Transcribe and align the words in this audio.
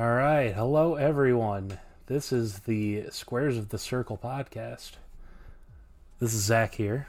All 0.00 0.10
right. 0.10 0.54
Hello, 0.54 0.94
everyone. 0.94 1.78
This 2.06 2.32
is 2.32 2.60
the 2.60 3.10
Squares 3.10 3.58
of 3.58 3.68
the 3.68 3.76
Circle 3.76 4.16
podcast. 4.16 4.92
This 6.18 6.32
is 6.32 6.42
Zack 6.42 6.74
here. 6.74 7.06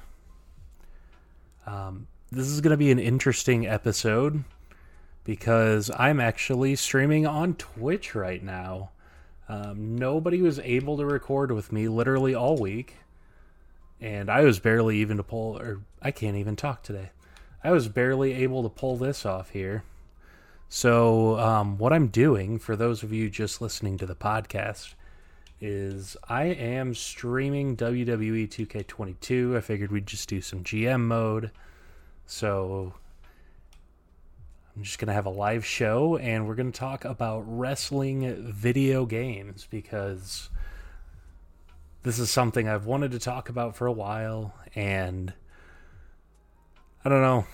Um, 1.65 2.07
this 2.33 2.47
is 2.47 2.59
going 2.59 2.71
to 2.71 2.77
be 2.77 2.91
an 2.91 2.99
interesting 2.99 3.65
episode 3.65 4.43
because 5.23 5.89
I'm 5.97 6.19
actually 6.19 6.75
streaming 6.75 7.25
on 7.25 7.53
Twitch 7.53 8.13
right 8.13 8.43
now. 8.43 8.89
Um, 9.47 9.95
nobody 9.95 10.41
was 10.41 10.59
able 10.59 10.97
to 10.97 11.05
record 11.05 11.53
with 11.53 11.71
me 11.71 11.87
literally 11.87 12.35
all 12.35 12.57
week, 12.57 12.97
and 14.01 14.29
I 14.29 14.41
was 14.41 14.59
barely 14.59 14.97
even 14.97 15.15
to 15.15 15.23
pull, 15.23 15.57
or 15.57 15.79
I 16.01 16.11
can't 16.11 16.35
even 16.35 16.57
talk 16.57 16.83
today. 16.83 17.11
I 17.63 17.71
was 17.71 17.87
barely 17.87 18.33
able 18.33 18.63
to 18.63 18.69
pull 18.69 18.97
this 18.97 19.25
off 19.25 19.51
here. 19.51 19.85
So, 20.73 21.37
um, 21.37 21.77
what 21.77 21.91
I'm 21.91 22.07
doing 22.07 22.57
for 22.57 22.77
those 22.77 23.03
of 23.03 23.11
you 23.11 23.29
just 23.29 23.59
listening 23.59 23.97
to 23.97 24.05
the 24.05 24.15
podcast 24.15 24.93
is 25.59 26.15
I 26.29 26.45
am 26.45 26.93
streaming 26.93 27.75
WWE 27.75 28.47
2K22. 28.47 29.57
I 29.57 29.59
figured 29.59 29.91
we'd 29.91 30.07
just 30.07 30.29
do 30.29 30.39
some 30.39 30.63
GM 30.63 31.01
mode. 31.01 31.51
So, 32.25 32.93
I'm 34.73 34.83
just 34.83 34.97
going 34.97 35.09
to 35.09 35.13
have 35.13 35.25
a 35.25 35.29
live 35.29 35.65
show 35.65 36.15
and 36.15 36.47
we're 36.47 36.55
going 36.55 36.71
to 36.71 36.79
talk 36.79 37.03
about 37.03 37.43
wrestling 37.45 38.53
video 38.53 39.05
games 39.05 39.67
because 39.69 40.49
this 42.03 42.17
is 42.17 42.31
something 42.31 42.69
I've 42.69 42.85
wanted 42.85 43.11
to 43.11 43.19
talk 43.19 43.49
about 43.49 43.75
for 43.75 43.87
a 43.87 43.91
while 43.91 44.55
and 44.73 45.33
I 47.03 47.09
don't 47.09 47.21
know, 47.21 47.45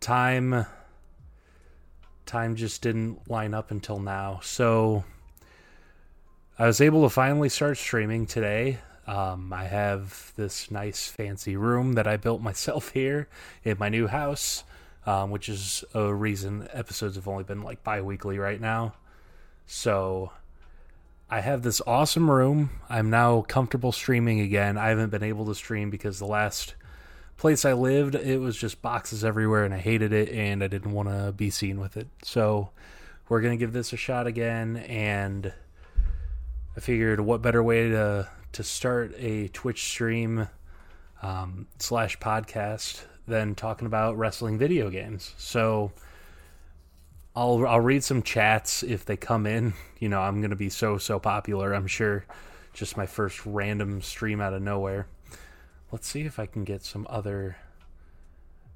time 0.00 0.66
time 2.30 2.56
just 2.56 2.80
didn't 2.80 3.28
line 3.28 3.52
up 3.52 3.70
until 3.70 3.98
now. 3.98 4.40
So 4.42 5.04
I 6.58 6.66
was 6.66 6.80
able 6.80 7.02
to 7.02 7.10
finally 7.10 7.48
start 7.48 7.76
streaming 7.76 8.26
today. 8.26 8.78
Um, 9.06 9.52
I 9.52 9.64
have 9.64 10.32
this 10.36 10.70
nice 10.70 11.08
fancy 11.08 11.56
room 11.56 11.94
that 11.94 12.06
I 12.06 12.16
built 12.16 12.40
myself 12.50 12.90
here 12.90 13.28
in 13.64 13.76
my 13.78 13.88
new 13.88 14.06
house, 14.06 14.62
um, 15.06 15.30
which 15.30 15.48
is 15.48 15.84
a 15.92 16.14
reason 16.14 16.68
episodes 16.72 17.16
have 17.16 17.26
only 17.26 17.44
been 17.44 17.62
like 17.62 17.82
bi 17.82 18.00
weekly 18.00 18.38
right 18.38 18.60
now. 18.60 18.94
So 19.66 20.32
I 21.28 21.40
have 21.40 21.62
this 21.62 21.80
awesome 21.86 22.30
room. 22.30 22.70
I'm 22.88 23.10
now 23.10 23.42
comfortable 23.42 23.92
streaming 23.92 24.40
again. 24.40 24.78
I 24.78 24.88
haven't 24.88 25.10
been 25.10 25.22
able 25.22 25.46
to 25.46 25.54
stream 25.54 25.90
because 25.90 26.18
the 26.18 26.26
last 26.26 26.74
place 27.40 27.64
I 27.64 27.72
lived, 27.72 28.14
it 28.14 28.38
was 28.38 28.54
just 28.54 28.82
boxes 28.82 29.24
everywhere 29.24 29.64
and 29.64 29.72
I 29.72 29.78
hated 29.78 30.12
it 30.12 30.28
and 30.28 30.62
I 30.62 30.66
didn't 30.68 30.92
want 30.92 31.08
to 31.08 31.32
be 31.32 31.48
seen 31.48 31.80
with 31.80 31.96
it. 31.96 32.06
So 32.22 32.68
we're 33.30 33.40
going 33.40 33.52
to 33.52 33.56
give 33.56 33.72
this 33.72 33.94
a 33.94 33.96
shot 33.96 34.26
again 34.26 34.76
and 34.76 35.50
I 36.76 36.80
figured 36.80 37.18
what 37.20 37.40
better 37.40 37.62
way 37.62 37.88
to 37.88 38.28
to 38.52 38.62
start 38.62 39.14
a 39.16 39.48
Twitch 39.48 39.84
stream 39.84 40.48
um, 41.22 41.66
slash 41.78 42.18
podcast 42.18 43.04
than 43.26 43.54
talking 43.54 43.86
about 43.86 44.18
wrestling 44.18 44.58
video 44.58 44.90
games. 44.90 45.34
So 45.38 45.92
I'll 47.34 47.66
I'll 47.66 47.80
read 47.80 48.04
some 48.04 48.22
chats 48.22 48.82
if 48.82 49.06
they 49.06 49.16
come 49.16 49.46
in. 49.46 49.72
You 49.98 50.10
know, 50.10 50.20
I'm 50.20 50.42
going 50.42 50.50
to 50.50 50.56
be 50.56 50.68
so 50.68 50.98
so 50.98 51.18
popular, 51.18 51.72
I'm 51.72 51.86
sure. 51.86 52.26
Just 52.74 52.96
my 52.96 53.06
first 53.06 53.44
random 53.46 54.02
stream 54.02 54.40
out 54.40 54.52
of 54.52 54.62
nowhere. 54.62 55.06
Let's 55.92 56.06
see 56.06 56.22
if 56.22 56.38
I 56.38 56.46
can 56.46 56.64
get 56.64 56.84
some 56.84 57.06
other 57.10 57.56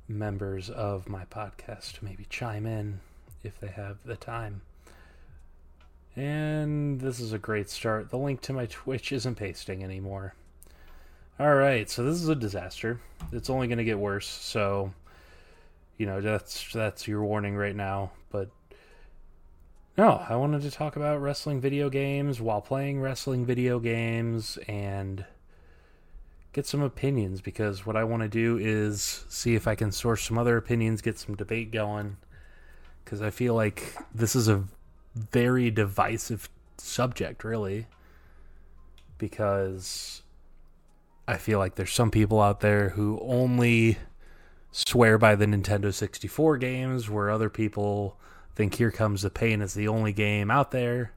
members 0.08 0.68
of 0.68 1.08
my 1.08 1.24
podcast 1.26 1.98
to 1.98 2.04
maybe 2.04 2.26
chime 2.28 2.66
in 2.66 3.00
if 3.42 3.60
they 3.60 3.68
have 3.68 4.02
the 4.04 4.16
time. 4.16 4.62
And 6.16 7.00
this 7.00 7.20
is 7.20 7.32
a 7.32 7.38
great 7.38 7.70
start. 7.70 8.10
The 8.10 8.18
link 8.18 8.40
to 8.42 8.52
my 8.52 8.66
Twitch 8.66 9.12
isn't 9.12 9.36
pasting 9.36 9.84
anymore. 9.84 10.34
Alright, 11.38 11.88
so 11.90 12.04
this 12.04 12.20
is 12.20 12.28
a 12.28 12.34
disaster. 12.34 13.00
It's 13.32 13.50
only 13.50 13.66
going 13.68 13.78
to 13.78 13.84
get 13.84 13.98
worse, 13.98 14.28
so 14.28 14.92
you 15.98 16.06
know, 16.06 16.20
that's 16.20 16.72
that's 16.72 17.06
your 17.06 17.22
warning 17.24 17.56
right 17.56 17.76
now, 17.76 18.10
but 18.30 18.50
no, 19.96 20.24
I 20.28 20.34
wanted 20.34 20.62
to 20.62 20.70
talk 20.72 20.96
about 20.96 21.22
wrestling 21.22 21.60
video 21.60 21.88
games 21.88 22.40
while 22.40 22.60
playing 22.60 23.00
wrestling 23.00 23.46
video 23.46 23.78
games 23.78 24.58
and 24.66 25.24
get 26.54 26.66
some 26.66 26.80
opinions 26.80 27.40
because 27.40 27.84
what 27.84 27.96
I 27.96 28.04
want 28.04 28.22
to 28.22 28.28
do 28.28 28.56
is 28.56 29.26
see 29.28 29.56
if 29.56 29.66
I 29.66 29.74
can 29.74 29.90
source 29.90 30.22
some 30.22 30.38
other 30.38 30.56
opinions, 30.56 31.02
get 31.02 31.18
some 31.18 31.34
debate 31.34 31.72
going. 31.72 32.16
Because 33.04 33.20
I 33.20 33.30
feel 33.30 33.54
like 33.54 33.94
this 34.14 34.34
is 34.34 34.48
a 34.48 34.64
very 35.14 35.70
divisive 35.70 36.48
subject, 36.78 37.42
really. 37.44 37.88
Because 39.18 40.22
I 41.26 41.36
feel 41.36 41.58
like 41.58 41.74
there's 41.74 41.92
some 41.92 42.12
people 42.12 42.40
out 42.40 42.60
there 42.60 42.90
who 42.90 43.20
only 43.20 43.98
swear 44.70 45.18
by 45.18 45.34
the 45.34 45.46
Nintendo 45.46 45.92
64 45.92 46.56
games, 46.58 47.10
where 47.10 47.30
other 47.30 47.50
people 47.50 48.16
think 48.54 48.76
Here 48.76 48.92
Comes 48.92 49.22
the 49.22 49.30
Pain 49.30 49.60
is 49.60 49.74
the 49.74 49.88
only 49.88 50.12
game 50.12 50.52
out 50.52 50.70
there. 50.70 51.12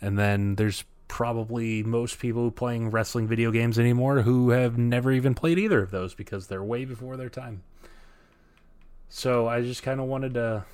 And 0.00 0.18
then 0.18 0.56
there's 0.56 0.84
probably 1.12 1.82
most 1.82 2.18
people 2.18 2.50
playing 2.50 2.88
wrestling 2.88 3.28
video 3.28 3.50
games 3.50 3.78
anymore 3.78 4.22
who 4.22 4.48
have 4.48 4.78
never 4.78 5.12
even 5.12 5.34
played 5.34 5.58
either 5.58 5.82
of 5.82 5.90
those 5.90 6.14
because 6.14 6.46
they're 6.46 6.64
way 6.64 6.86
before 6.86 7.18
their 7.18 7.28
time. 7.28 7.62
So 9.10 9.46
I 9.46 9.60
just 9.60 9.82
kind 9.82 10.00
of 10.00 10.06
wanted 10.06 10.32
to. 10.34 10.64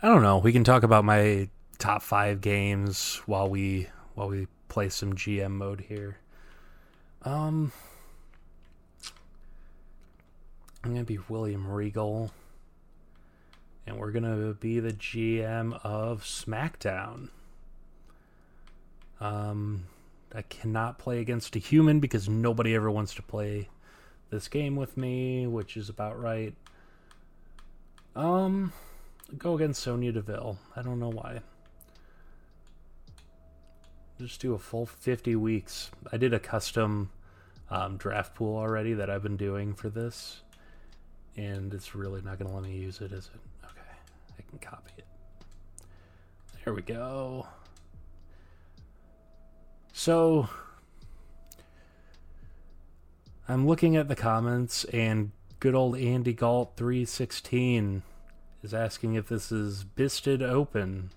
I 0.00 0.08
don't 0.08 0.22
know. 0.22 0.38
We 0.38 0.52
can 0.52 0.64
talk 0.64 0.84
about 0.84 1.04
my 1.04 1.50
top 1.78 2.00
five 2.00 2.40
games 2.40 3.20
while 3.26 3.46
we 3.46 3.88
while 4.14 4.28
we 4.28 4.46
play 4.68 4.88
some 4.88 5.12
GM 5.12 5.50
mode 5.50 5.80
here. 5.82 6.16
Um, 7.24 7.72
I'm 10.82 10.92
gonna 10.92 11.04
be 11.04 11.18
William 11.28 11.66
Regal, 11.68 12.30
and 13.86 13.98
we're 13.98 14.12
gonna 14.12 14.54
be 14.54 14.80
the 14.80 14.94
GM 14.94 15.78
of 15.84 16.22
SmackDown. 16.22 17.28
Um, 19.20 19.86
I 20.34 20.42
cannot 20.42 20.98
play 20.98 21.20
against 21.20 21.54
a 21.56 21.58
human 21.58 22.00
because 22.00 22.28
nobody 22.28 22.74
ever 22.74 22.90
wants 22.90 23.14
to 23.14 23.22
play 23.22 23.68
this 24.30 24.48
game 24.48 24.74
with 24.76 24.96
me, 24.96 25.46
which 25.46 25.76
is 25.76 25.88
about 25.88 26.20
right. 26.20 26.54
Um, 28.16 28.72
go 29.38 29.54
against 29.54 29.82
Sonya 29.82 30.12
Deville. 30.12 30.58
I 30.74 30.82
don't 30.82 30.98
know 30.98 31.10
why. 31.10 31.40
Just 34.18 34.40
do 34.40 34.54
a 34.54 34.58
full 34.58 34.86
50 34.86 35.36
weeks. 35.36 35.90
I 36.12 36.16
did 36.16 36.32
a 36.32 36.38
custom 36.38 37.10
um, 37.70 37.96
draft 37.96 38.34
pool 38.34 38.56
already 38.56 38.94
that 38.94 39.10
I've 39.10 39.22
been 39.22 39.36
doing 39.36 39.74
for 39.74 39.88
this, 39.88 40.42
and 41.36 41.74
it's 41.74 41.94
really 41.94 42.22
not 42.22 42.38
going 42.38 42.48
to 42.48 42.56
let 42.56 42.64
me 42.64 42.76
use 42.76 43.00
it, 43.00 43.12
is 43.12 43.30
it? 43.34 43.40
Okay, 43.64 43.80
I 44.38 44.42
can 44.48 44.58
copy 44.58 44.92
it. 44.98 45.06
There 46.64 46.74
we 46.74 46.82
go. 46.82 47.46
So 49.96 50.48
I'm 53.48 53.64
looking 53.68 53.94
at 53.94 54.08
the 54.08 54.16
comments, 54.16 54.82
and 54.86 55.30
good 55.60 55.76
old 55.76 55.96
Andy 55.96 56.32
Galt 56.32 56.72
316 56.76 58.02
is 58.64 58.74
asking 58.74 59.14
if 59.14 59.28
this 59.28 59.52
is 59.52 59.84
Busted 59.84 60.42
Open. 60.42 61.10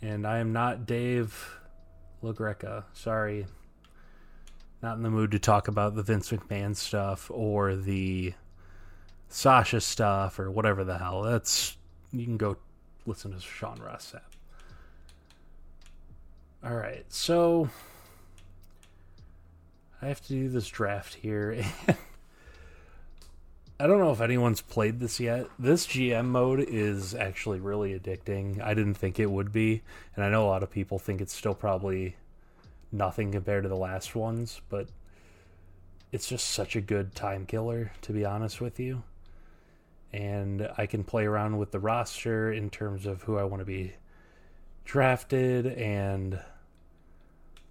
And 0.00 0.24
I 0.24 0.38
am 0.38 0.52
not 0.52 0.86
Dave 0.86 1.58
LaGreca. 2.22 2.84
Sorry. 2.92 3.46
Not 4.80 4.96
in 4.96 5.02
the 5.02 5.10
mood 5.10 5.32
to 5.32 5.40
talk 5.40 5.66
about 5.66 5.96
the 5.96 6.04
Vince 6.04 6.30
McMahon 6.30 6.76
stuff 6.76 7.32
or 7.34 7.74
the 7.74 8.32
Sasha 9.28 9.80
stuff 9.80 10.38
or 10.38 10.52
whatever 10.52 10.84
the 10.84 10.98
hell. 10.98 11.22
That's 11.22 11.76
you 12.12 12.24
can 12.24 12.36
go 12.36 12.58
listen 13.06 13.32
to 13.32 13.40
Sean 13.40 13.80
Ross 13.82 14.12
Sapp. 14.14 14.39
All 16.62 16.74
right, 16.74 17.06
so 17.08 17.70
I 20.02 20.08
have 20.08 20.20
to 20.26 20.28
do 20.28 20.50
this 20.50 20.68
draft 20.68 21.14
here. 21.14 21.64
I 23.80 23.86
don't 23.86 23.98
know 23.98 24.12
if 24.12 24.20
anyone's 24.20 24.60
played 24.60 25.00
this 25.00 25.18
yet. 25.18 25.46
This 25.58 25.86
GM 25.86 26.26
mode 26.26 26.60
is 26.60 27.14
actually 27.14 27.60
really 27.60 27.98
addicting. 27.98 28.62
I 28.62 28.74
didn't 28.74 28.98
think 28.98 29.18
it 29.18 29.30
would 29.30 29.52
be, 29.52 29.80
and 30.14 30.22
I 30.22 30.28
know 30.28 30.44
a 30.44 30.50
lot 30.50 30.62
of 30.62 30.70
people 30.70 30.98
think 30.98 31.22
it's 31.22 31.34
still 31.34 31.54
probably 31.54 32.16
nothing 32.92 33.32
compared 33.32 33.62
to 33.62 33.70
the 33.70 33.74
last 33.74 34.14
ones, 34.14 34.60
but 34.68 34.88
it's 36.12 36.28
just 36.28 36.50
such 36.50 36.76
a 36.76 36.82
good 36.82 37.14
time 37.14 37.46
killer, 37.46 37.92
to 38.02 38.12
be 38.12 38.26
honest 38.26 38.60
with 38.60 38.78
you. 38.78 39.02
And 40.12 40.68
I 40.76 40.84
can 40.84 41.04
play 41.04 41.24
around 41.24 41.56
with 41.56 41.70
the 41.70 41.80
roster 41.80 42.52
in 42.52 42.68
terms 42.68 43.06
of 43.06 43.22
who 43.22 43.38
I 43.38 43.44
want 43.44 43.62
to 43.62 43.66
be 43.66 43.94
drafted 44.84 45.66
and 45.66 46.40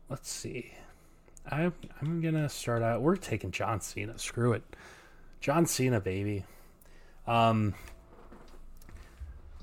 let's 0.09 0.29
see. 0.31 0.73
I 1.49 1.71
I'm 2.01 2.21
gonna 2.21 2.49
start 2.49 2.81
out. 2.83 3.01
We're 3.01 3.15
taking 3.15 3.51
John 3.51 3.81
Cena. 3.81 4.17
Screw 4.19 4.53
it, 4.53 4.63
John 5.41 5.65
Cena, 5.65 5.99
baby. 5.99 6.45
Um, 7.27 7.73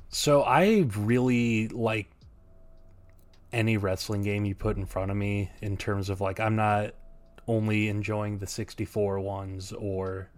So 0.09 0.43
I 0.43 0.87
really 0.97 1.69
like 1.69 2.09
any 3.53 3.77
wrestling 3.77 4.23
game 4.23 4.45
you 4.45 4.55
put 4.55 4.77
in 4.77 4.87
front 4.87 5.11
of 5.11 5.17
me 5.17 5.51
in 5.61 5.77
terms 5.77 6.11
of 6.11 6.21
like 6.21 6.41
I'm 6.41 6.57
not 6.57 6.95
only 7.47 7.89
enjoying 7.89 8.39
the 8.39 8.47
64 8.47 9.21
ones 9.21 9.73
or 9.73 10.31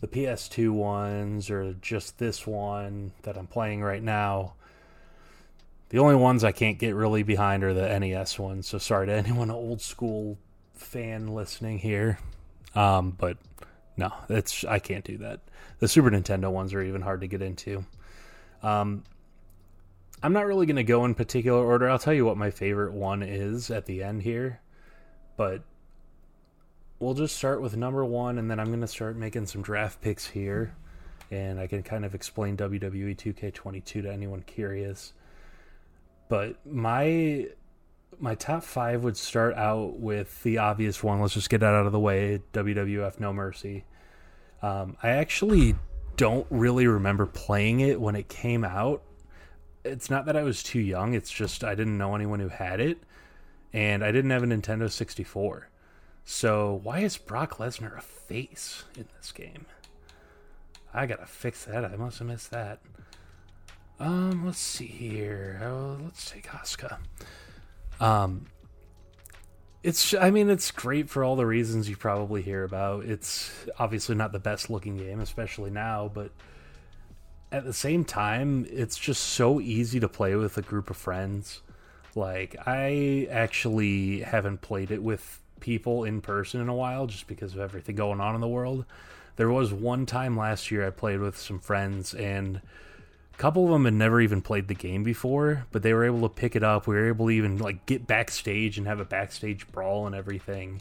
the 0.00 0.08
PS2 0.08 0.72
ones 0.72 1.50
or 1.50 1.74
just 1.74 2.18
this 2.18 2.46
one 2.46 3.12
that 3.22 3.36
I'm 3.36 3.46
playing 3.46 3.82
right 3.82 4.02
now. 4.02 4.54
The 5.88 5.98
only 5.98 6.16
ones 6.16 6.42
I 6.42 6.52
can't 6.52 6.78
get 6.78 6.94
really 6.94 7.22
behind 7.22 7.62
are 7.62 7.74
the 7.74 7.98
NES 7.98 8.38
ones. 8.38 8.66
So 8.66 8.78
sorry 8.78 9.06
to 9.06 9.12
anyone 9.14 9.50
old 9.50 9.80
school 9.80 10.38
fan 10.74 11.28
listening 11.28 11.78
here. 11.78 12.18
Um, 12.74 13.12
but 13.12 13.38
no, 13.96 14.12
that's 14.28 14.64
I 14.64 14.78
can't 14.78 15.04
do 15.04 15.18
that. 15.18 15.40
The 15.78 15.88
Super 15.88 16.10
Nintendo 16.10 16.50
ones 16.50 16.74
are 16.74 16.82
even 16.82 17.02
hard 17.02 17.20
to 17.22 17.26
get 17.26 17.42
into. 17.42 17.84
Um, 18.62 19.04
I'm 20.22 20.32
not 20.32 20.46
really 20.46 20.66
going 20.66 20.76
to 20.76 20.84
go 20.84 21.04
in 21.04 21.14
particular 21.14 21.62
order. 21.62 21.88
I'll 21.88 21.98
tell 21.98 22.14
you 22.14 22.24
what 22.24 22.36
my 22.36 22.50
favorite 22.50 22.92
one 22.92 23.22
is 23.22 23.70
at 23.70 23.86
the 23.86 24.02
end 24.02 24.22
here, 24.22 24.60
but 25.36 25.62
we'll 26.98 27.14
just 27.14 27.36
start 27.36 27.60
with 27.60 27.76
number 27.76 28.04
one, 28.04 28.38
and 28.38 28.50
then 28.50 28.58
I'm 28.58 28.68
going 28.68 28.80
to 28.80 28.86
start 28.86 29.16
making 29.16 29.46
some 29.46 29.62
draft 29.62 30.00
picks 30.00 30.26
here, 30.26 30.74
and 31.30 31.60
I 31.60 31.66
can 31.66 31.82
kind 31.82 32.04
of 32.04 32.14
explain 32.14 32.56
WWE 32.56 33.14
2K22 33.16 33.84
to 33.84 34.10
anyone 34.10 34.42
curious. 34.42 35.12
But 36.28 36.64
my 36.66 37.48
my 38.18 38.34
top 38.34 38.62
five 38.62 39.04
would 39.04 39.16
start 39.16 39.54
out 39.54 39.98
with 39.98 40.42
the 40.42 40.58
obvious 40.58 41.02
one. 41.02 41.20
Let's 41.20 41.34
just 41.34 41.50
get 41.50 41.60
that 41.60 41.74
out 41.74 41.86
of 41.86 41.92
the 41.92 42.00
way. 42.00 42.40
WWF 42.52 43.20
No 43.20 43.32
Mercy. 43.32 43.84
Um, 44.62 44.96
I 45.02 45.10
actually 45.10 45.76
don't 46.16 46.46
really 46.50 46.86
remember 46.86 47.26
playing 47.26 47.80
it 47.80 48.00
when 48.00 48.16
it 48.16 48.28
came 48.28 48.64
out. 48.64 49.02
It's 49.84 50.10
not 50.10 50.26
that 50.26 50.36
I 50.36 50.42
was 50.42 50.62
too 50.62 50.80
young. 50.80 51.14
It's 51.14 51.30
just 51.30 51.62
I 51.62 51.74
didn't 51.74 51.98
know 51.98 52.14
anyone 52.14 52.40
who 52.40 52.48
had 52.48 52.80
it, 52.80 52.98
and 53.72 54.02
I 54.02 54.10
didn't 54.12 54.30
have 54.30 54.42
a 54.42 54.46
Nintendo 54.46 54.90
64. 54.90 55.68
So 56.24 56.80
why 56.82 57.00
is 57.00 57.16
Brock 57.16 57.58
Lesnar 57.58 57.96
a 57.96 58.00
face 58.00 58.84
in 58.96 59.06
this 59.16 59.30
game? 59.30 59.66
I 60.92 61.06
gotta 61.06 61.26
fix 61.26 61.66
that. 61.66 61.84
I 61.84 61.94
must 61.96 62.18
have 62.18 62.28
missed 62.28 62.50
that. 62.50 62.80
Um, 63.98 64.44
let's 64.44 64.58
see 64.58 64.86
here. 64.86 65.60
Oh, 65.62 65.96
let's 66.02 66.30
take 66.30 66.46
Asuka. 66.48 66.98
Um, 67.98 68.46
it's 69.82 70.14
I 70.14 70.30
mean 70.30 70.50
it's 70.50 70.70
great 70.70 71.08
for 71.08 71.24
all 71.24 71.36
the 71.36 71.46
reasons 71.46 71.88
you 71.88 71.96
probably 71.96 72.42
hear 72.42 72.64
about. 72.64 73.04
It's 73.04 73.52
obviously 73.78 74.14
not 74.14 74.32
the 74.32 74.38
best 74.38 74.68
looking 74.68 74.96
game, 74.96 75.20
especially 75.20 75.70
now, 75.70 76.10
but 76.12 76.30
at 77.52 77.64
the 77.64 77.72
same 77.72 78.04
time, 78.04 78.66
it's 78.68 78.98
just 78.98 79.22
so 79.22 79.60
easy 79.60 80.00
to 80.00 80.08
play 80.08 80.34
with 80.34 80.58
a 80.58 80.62
group 80.62 80.90
of 80.90 80.96
friends. 80.96 81.62
Like 82.14 82.56
I 82.66 83.28
actually 83.30 84.20
haven't 84.20 84.60
played 84.60 84.90
it 84.90 85.02
with 85.02 85.40
people 85.60 86.04
in 86.04 86.20
person 86.20 86.60
in 86.60 86.68
a 86.68 86.74
while 86.74 87.06
just 87.06 87.26
because 87.26 87.54
of 87.54 87.60
everything 87.60 87.96
going 87.96 88.20
on 88.20 88.34
in 88.34 88.40
the 88.40 88.48
world. 88.48 88.84
There 89.36 89.48
was 89.48 89.72
one 89.72 90.04
time 90.06 90.36
last 90.36 90.70
year 90.70 90.86
I 90.86 90.90
played 90.90 91.20
with 91.20 91.38
some 91.38 91.60
friends 91.60 92.14
and 92.14 92.60
couple 93.36 93.64
of 93.64 93.70
them 93.70 93.84
had 93.84 93.94
never 93.94 94.20
even 94.20 94.40
played 94.40 94.68
the 94.68 94.74
game 94.74 95.02
before, 95.02 95.66
but 95.70 95.82
they 95.82 95.92
were 95.92 96.04
able 96.04 96.22
to 96.22 96.28
pick 96.28 96.56
it 96.56 96.62
up. 96.62 96.86
We 96.86 96.94
were 96.94 97.08
able 97.08 97.26
to 97.26 97.32
even 97.32 97.58
like 97.58 97.86
get 97.86 98.06
backstage 98.06 98.78
and 98.78 98.86
have 98.86 99.00
a 99.00 99.04
backstage 99.04 99.66
brawl 99.68 100.06
and 100.06 100.14
everything. 100.14 100.80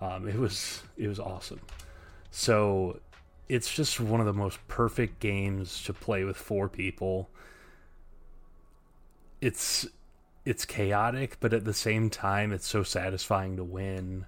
Um, 0.00 0.28
it 0.28 0.36
was 0.36 0.82
it 0.96 1.08
was 1.08 1.20
awesome. 1.20 1.60
So 2.30 3.00
it's 3.48 3.72
just 3.74 4.00
one 4.00 4.20
of 4.20 4.26
the 4.26 4.32
most 4.32 4.58
perfect 4.68 5.20
games 5.20 5.82
to 5.84 5.92
play 5.92 6.24
with 6.24 6.36
four 6.36 6.68
people. 6.68 7.30
It's 9.40 9.86
it's 10.44 10.64
chaotic, 10.64 11.38
but 11.40 11.52
at 11.52 11.64
the 11.64 11.74
same 11.74 12.10
time, 12.10 12.52
it's 12.52 12.66
so 12.66 12.82
satisfying 12.82 13.56
to 13.56 13.64
win. 13.64 14.26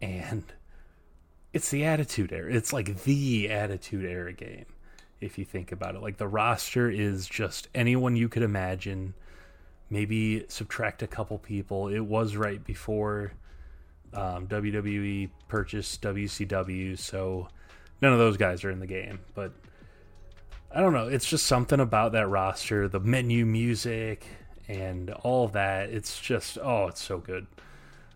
And 0.00 0.44
it's 1.52 1.70
the 1.70 1.84
Attitude 1.84 2.32
Era. 2.32 2.52
It's 2.52 2.72
like 2.72 3.02
the 3.02 3.50
Attitude 3.50 4.04
Era 4.04 4.32
game 4.32 4.66
if 5.20 5.38
you 5.38 5.44
think 5.44 5.72
about 5.72 5.94
it. 5.94 6.02
Like 6.02 6.16
the 6.16 6.28
roster 6.28 6.90
is 6.90 7.26
just 7.26 7.68
anyone 7.74 8.16
you 8.16 8.28
could 8.28 8.42
imagine. 8.42 9.14
Maybe 9.90 10.44
subtract 10.48 11.02
a 11.02 11.06
couple 11.06 11.38
people. 11.38 11.88
It 11.88 12.00
was 12.00 12.36
right 12.36 12.62
before 12.62 13.32
um, 14.14 14.46
WWE 14.46 15.30
purchased 15.48 16.02
WCW, 16.02 16.98
so 16.98 17.48
none 18.00 18.12
of 18.12 18.18
those 18.18 18.36
guys 18.36 18.64
are 18.64 18.70
in 18.70 18.80
the 18.80 18.86
game. 18.86 19.20
But 19.34 19.52
I 20.70 20.80
don't 20.80 20.92
know. 20.92 21.08
It's 21.08 21.26
just 21.26 21.46
something 21.46 21.80
about 21.80 22.12
that 22.12 22.28
roster, 22.28 22.88
the 22.88 23.00
menu 23.00 23.46
music, 23.46 24.26
and 24.68 25.10
all 25.10 25.48
that. 25.48 25.90
It's 25.90 26.20
just 26.20 26.58
oh, 26.62 26.88
it's 26.88 27.02
so 27.02 27.18
good. 27.18 27.46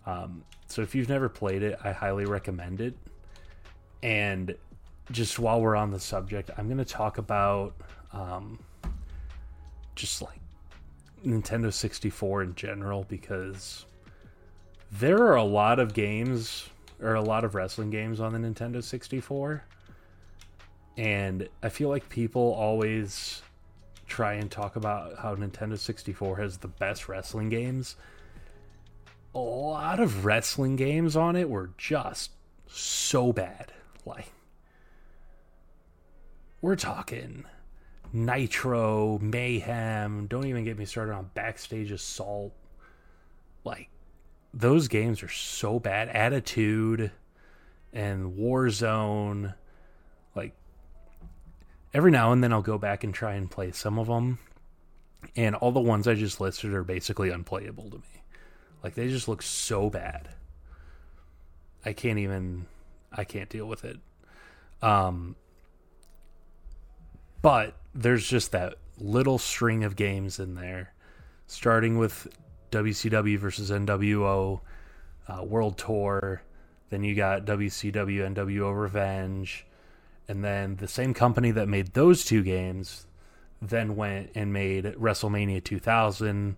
Um, 0.05 0.45
so 0.67 0.83
if 0.83 0.95
you've 0.95 1.09
never 1.09 1.29
played 1.29 1.63
it, 1.63 1.79
I 1.83 1.93
highly 1.93 2.25
recommend 2.25 2.81
it. 2.81 2.95
And 4.03 4.55
just 5.11 5.39
while 5.39 5.61
we're 5.61 5.77
on 5.77 5.91
the 5.91 6.01
subject, 6.01 6.51
I'm 6.57 6.67
going 6.67 6.79
to 6.79 6.85
talk 6.85 7.19
about 7.19 7.75
um, 8.13 8.59
just 9.95 10.23
like 10.23 10.39
Nintendo 11.25 11.73
64 11.73 12.43
in 12.43 12.55
general 12.55 13.05
because 13.09 13.85
there 14.91 15.19
are 15.19 15.37
a 15.37 15.45
lot 15.45 15.79
of 15.79 15.95
games 15.95 16.69
or 17.01 17.15
a 17.15 17.23
lot 17.23 17.45
of 17.45 17.55
wrestling 17.55 17.91
games 17.91 18.21
on 18.21 18.33
the 18.33 18.39
Nintendo 18.39 18.83
64. 18.83 19.65
And 20.97 21.49
I 21.63 21.69
feel 21.69 21.89
like 21.89 22.09
people 22.09 22.53
always 22.53 23.43
try 24.07 24.35
and 24.35 24.51
talk 24.51 24.77
about 24.77 25.19
how 25.19 25.35
Nintendo 25.35 25.79
64 25.79 26.37
has 26.37 26.59
the 26.59 26.69
best 26.69 27.09
wrestling 27.09 27.49
games. 27.49 27.97
A 29.35 29.39
lot 29.39 29.99
of 30.01 30.27
wrestling 30.27 30.77
games 30.77 31.17
on 31.17 31.35
it 31.35 31.49
were 31.49 31.71
just 31.79 32.33
so 32.67 33.33
bad. 33.33 33.73
Like 34.05 34.31
we're 36.63 36.77
talking 36.77 37.45
Nitro, 38.13 39.19
Mayhem. 39.19 40.29
Don't 40.29 40.47
even 40.47 40.65
get 40.65 40.79
me 40.79 40.85
started 40.85 41.13
on 41.13 41.31
Backstage 41.35 41.91
Assault. 41.91 42.55
Like, 43.65 43.89
those 44.55 44.89
games 44.89 45.23
are 45.23 45.29
so 45.29 45.79
bad. 45.79 46.09
Attitude 46.09 47.11
and 47.93 48.39
Warzone. 48.39 49.55
Like, 50.35 50.55
every 51.93 52.11
now 52.11 52.33
and 52.33 52.43
then 52.43 52.53
I'll 52.53 52.63
go 52.63 52.79
back 52.79 53.03
and 53.03 53.13
try 53.13 53.35
and 53.35 53.51
play 53.51 53.73
some 53.73 53.99
of 53.99 54.07
them. 54.07 54.39
And 55.37 55.57
all 55.57 55.73
the 55.73 55.81
ones 55.81 56.07
I 56.07 56.15
just 56.15 56.41
listed 56.41 56.73
are 56.75 56.85
basically 56.85 57.31
unplayable 57.31 57.91
to 57.91 57.97
me. 57.97 58.23
Like, 58.85 58.95
they 58.95 59.09
just 59.09 59.29
look 59.29 59.43
so 59.43 59.91
bad. 59.91 60.29
I 61.85 61.93
can't 61.93 62.19
even. 62.19 62.67
I 63.13 63.25
can't 63.25 63.49
deal 63.49 63.67
with 63.67 63.85
it. 63.85 63.99
Um, 64.81 65.37
but 67.43 67.75
there's 67.95 68.27
just 68.27 68.53
that 68.53 68.77
little 68.99 69.39
string 69.39 69.85
of 69.85 69.97
games 69.97 70.39
in 70.39 70.55
there, 70.55 70.95
starting 71.47 71.99
with 71.99 72.29
WCW 72.71 73.39
versus 73.39 73.71
NWO 73.71 74.61
uh, 75.29 75.43
World 75.45 75.77
Tour. 75.77 76.43
Then 76.91 77.05
you 77.05 77.15
got 77.15 77.45
WCW 77.45 78.35
NWO 78.35 78.81
Revenge. 78.81 79.67
And 80.29 80.45
then 80.45 80.77
the 80.77 80.89
same 80.89 81.15
company 81.15 81.51
that 81.51 81.69
made 81.69 81.95
those 81.95 82.25
two 82.25 82.43
games 82.43 83.07
then 83.61 83.95
went 83.95 84.31
and 84.35 84.53
made 84.53 84.85
WrestleMania 84.85 85.63
2000 85.63 86.57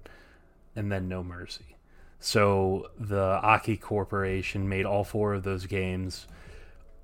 and 0.76 0.92
then 0.92 1.08
No 1.08 1.22
Mercy. 1.22 1.76
So 2.18 2.90
the 2.98 3.20
Aki 3.42 3.76
Corporation 3.76 4.68
made 4.68 4.86
all 4.86 5.04
four 5.04 5.34
of 5.34 5.42
those 5.42 5.66
games. 5.66 6.26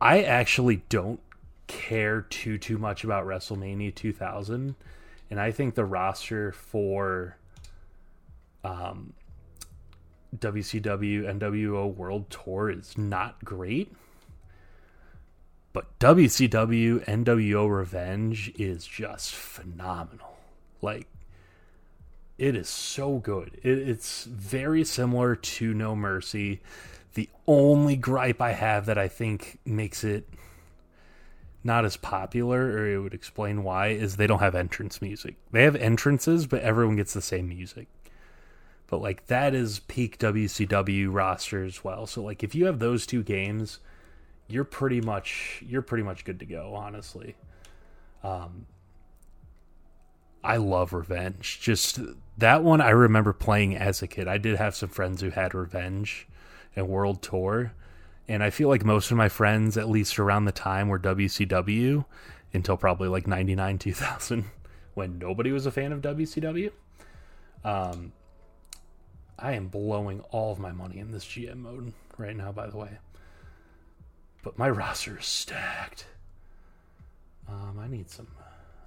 I 0.00 0.22
actually 0.22 0.82
don't 0.88 1.20
care 1.70 2.22
too 2.22 2.58
too 2.58 2.78
much 2.78 3.04
about 3.04 3.24
WrestleMania 3.24 3.94
2000, 3.94 4.74
and 5.30 5.40
I 5.40 5.52
think 5.52 5.74
the 5.74 5.84
roster 5.84 6.52
for 6.52 7.36
um, 8.64 9.12
WCW 10.36 11.24
NWO 11.38 11.94
World 11.94 12.28
Tour 12.30 12.70
is 12.70 12.98
not 12.98 13.44
great. 13.44 13.92
But 15.72 15.98
WCW 16.00 17.04
NWO 17.04 17.70
Revenge 17.70 18.52
is 18.58 18.84
just 18.84 19.32
phenomenal. 19.32 20.36
Like, 20.82 21.06
it 22.38 22.56
is 22.56 22.68
so 22.68 23.18
good. 23.18 23.60
It, 23.62 23.78
it's 23.78 24.24
very 24.24 24.84
similar 24.84 25.36
to 25.36 25.72
No 25.72 25.94
Mercy. 25.94 26.60
The 27.14 27.28
only 27.46 27.94
gripe 27.96 28.40
I 28.40 28.52
have 28.52 28.86
that 28.86 28.98
I 28.98 29.06
think 29.06 29.60
makes 29.64 30.02
it 30.02 30.28
not 31.62 31.84
as 31.84 31.96
popular, 31.96 32.62
or 32.62 32.86
it 32.86 32.98
would 32.98 33.14
explain 33.14 33.62
why, 33.62 33.88
is 33.88 34.16
they 34.16 34.26
don't 34.26 34.40
have 34.40 34.54
entrance 34.54 35.02
music. 35.02 35.36
They 35.52 35.64
have 35.64 35.76
entrances, 35.76 36.46
but 36.46 36.62
everyone 36.62 36.96
gets 36.96 37.12
the 37.12 37.22
same 37.22 37.48
music. 37.48 37.88
But 38.90 39.00
like 39.00 39.26
that 39.28 39.54
is 39.54 39.78
peak 39.80 40.18
WCW 40.18 41.08
roster 41.10 41.64
as 41.64 41.84
well. 41.84 42.06
So 42.06 42.22
like 42.22 42.42
if 42.42 42.56
you 42.56 42.66
have 42.66 42.80
those 42.80 43.06
two 43.06 43.22
games, 43.22 43.78
you're 44.48 44.64
pretty 44.64 45.00
much 45.00 45.62
you're 45.64 45.80
pretty 45.80 46.02
much 46.02 46.24
good 46.24 46.40
to 46.40 46.44
go, 46.44 46.74
honestly. 46.74 47.36
Um 48.24 48.66
I 50.42 50.56
love 50.56 50.92
Revenge. 50.92 51.60
Just 51.60 52.00
that 52.38 52.64
one 52.64 52.80
I 52.80 52.90
remember 52.90 53.32
playing 53.32 53.76
as 53.76 54.02
a 54.02 54.08
kid. 54.08 54.26
I 54.26 54.38
did 54.38 54.56
have 54.56 54.74
some 54.74 54.88
friends 54.88 55.20
who 55.20 55.30
had 55.30 55.54
Revenge 55.54 56.26
and 56.74 56.88
World 56.88 57.22
Tour. 57.22 57.72
And 58.30 58.44
I 58.44 58.50
feel 58.50 58.68
like 58.68 58.84
most 58.84 59.10
of 59.10 59.16
my 59.16 59.28
friends, 59.28 59.76
at 59.76 59.88
least 59.88 60.20
around 60.20 60.44
the 60.44 60.52
time, 60.52 60.86
were 60.86 61.00
WCW 61.00 62.04
until 62.54 62.76
probably 62.76 63.08
like 63.08 63.26
99, 63.26 63.78
2000, 63.78 64.44
when 64.94 65.18
nobody 65.18 65.50
was 65.50 65.66
a 65.66 65.72
fan 65.72 65.90
of 65.90 66.00
WCW. 66.00 66.70
Um, 67.64 68.12
I 69.36 69.54
am 69.54 69.66
blowing 69.66 70.20
all 70.30 70.52
of 70.52 70.60
my 70.60 70.70
money 70.70 71.00
in 71.00 71.10
this 71.10 71.24
GM 71.24 71.56
mode 71.56 71.92
right 72.18 72.36
now, 72.36 72.52
by 72.52 72.68
the 72.68 72.76
way. 72.76 72.98
But 74.44 74.56
my 74.56 74.70
roster 74.70 75.18
is 75.18 75.26
stacked. 75.26 76.06
Um, 77.48 77.80
I 77.80 77.88
need 77.88 78.10
some. 78.10 78.28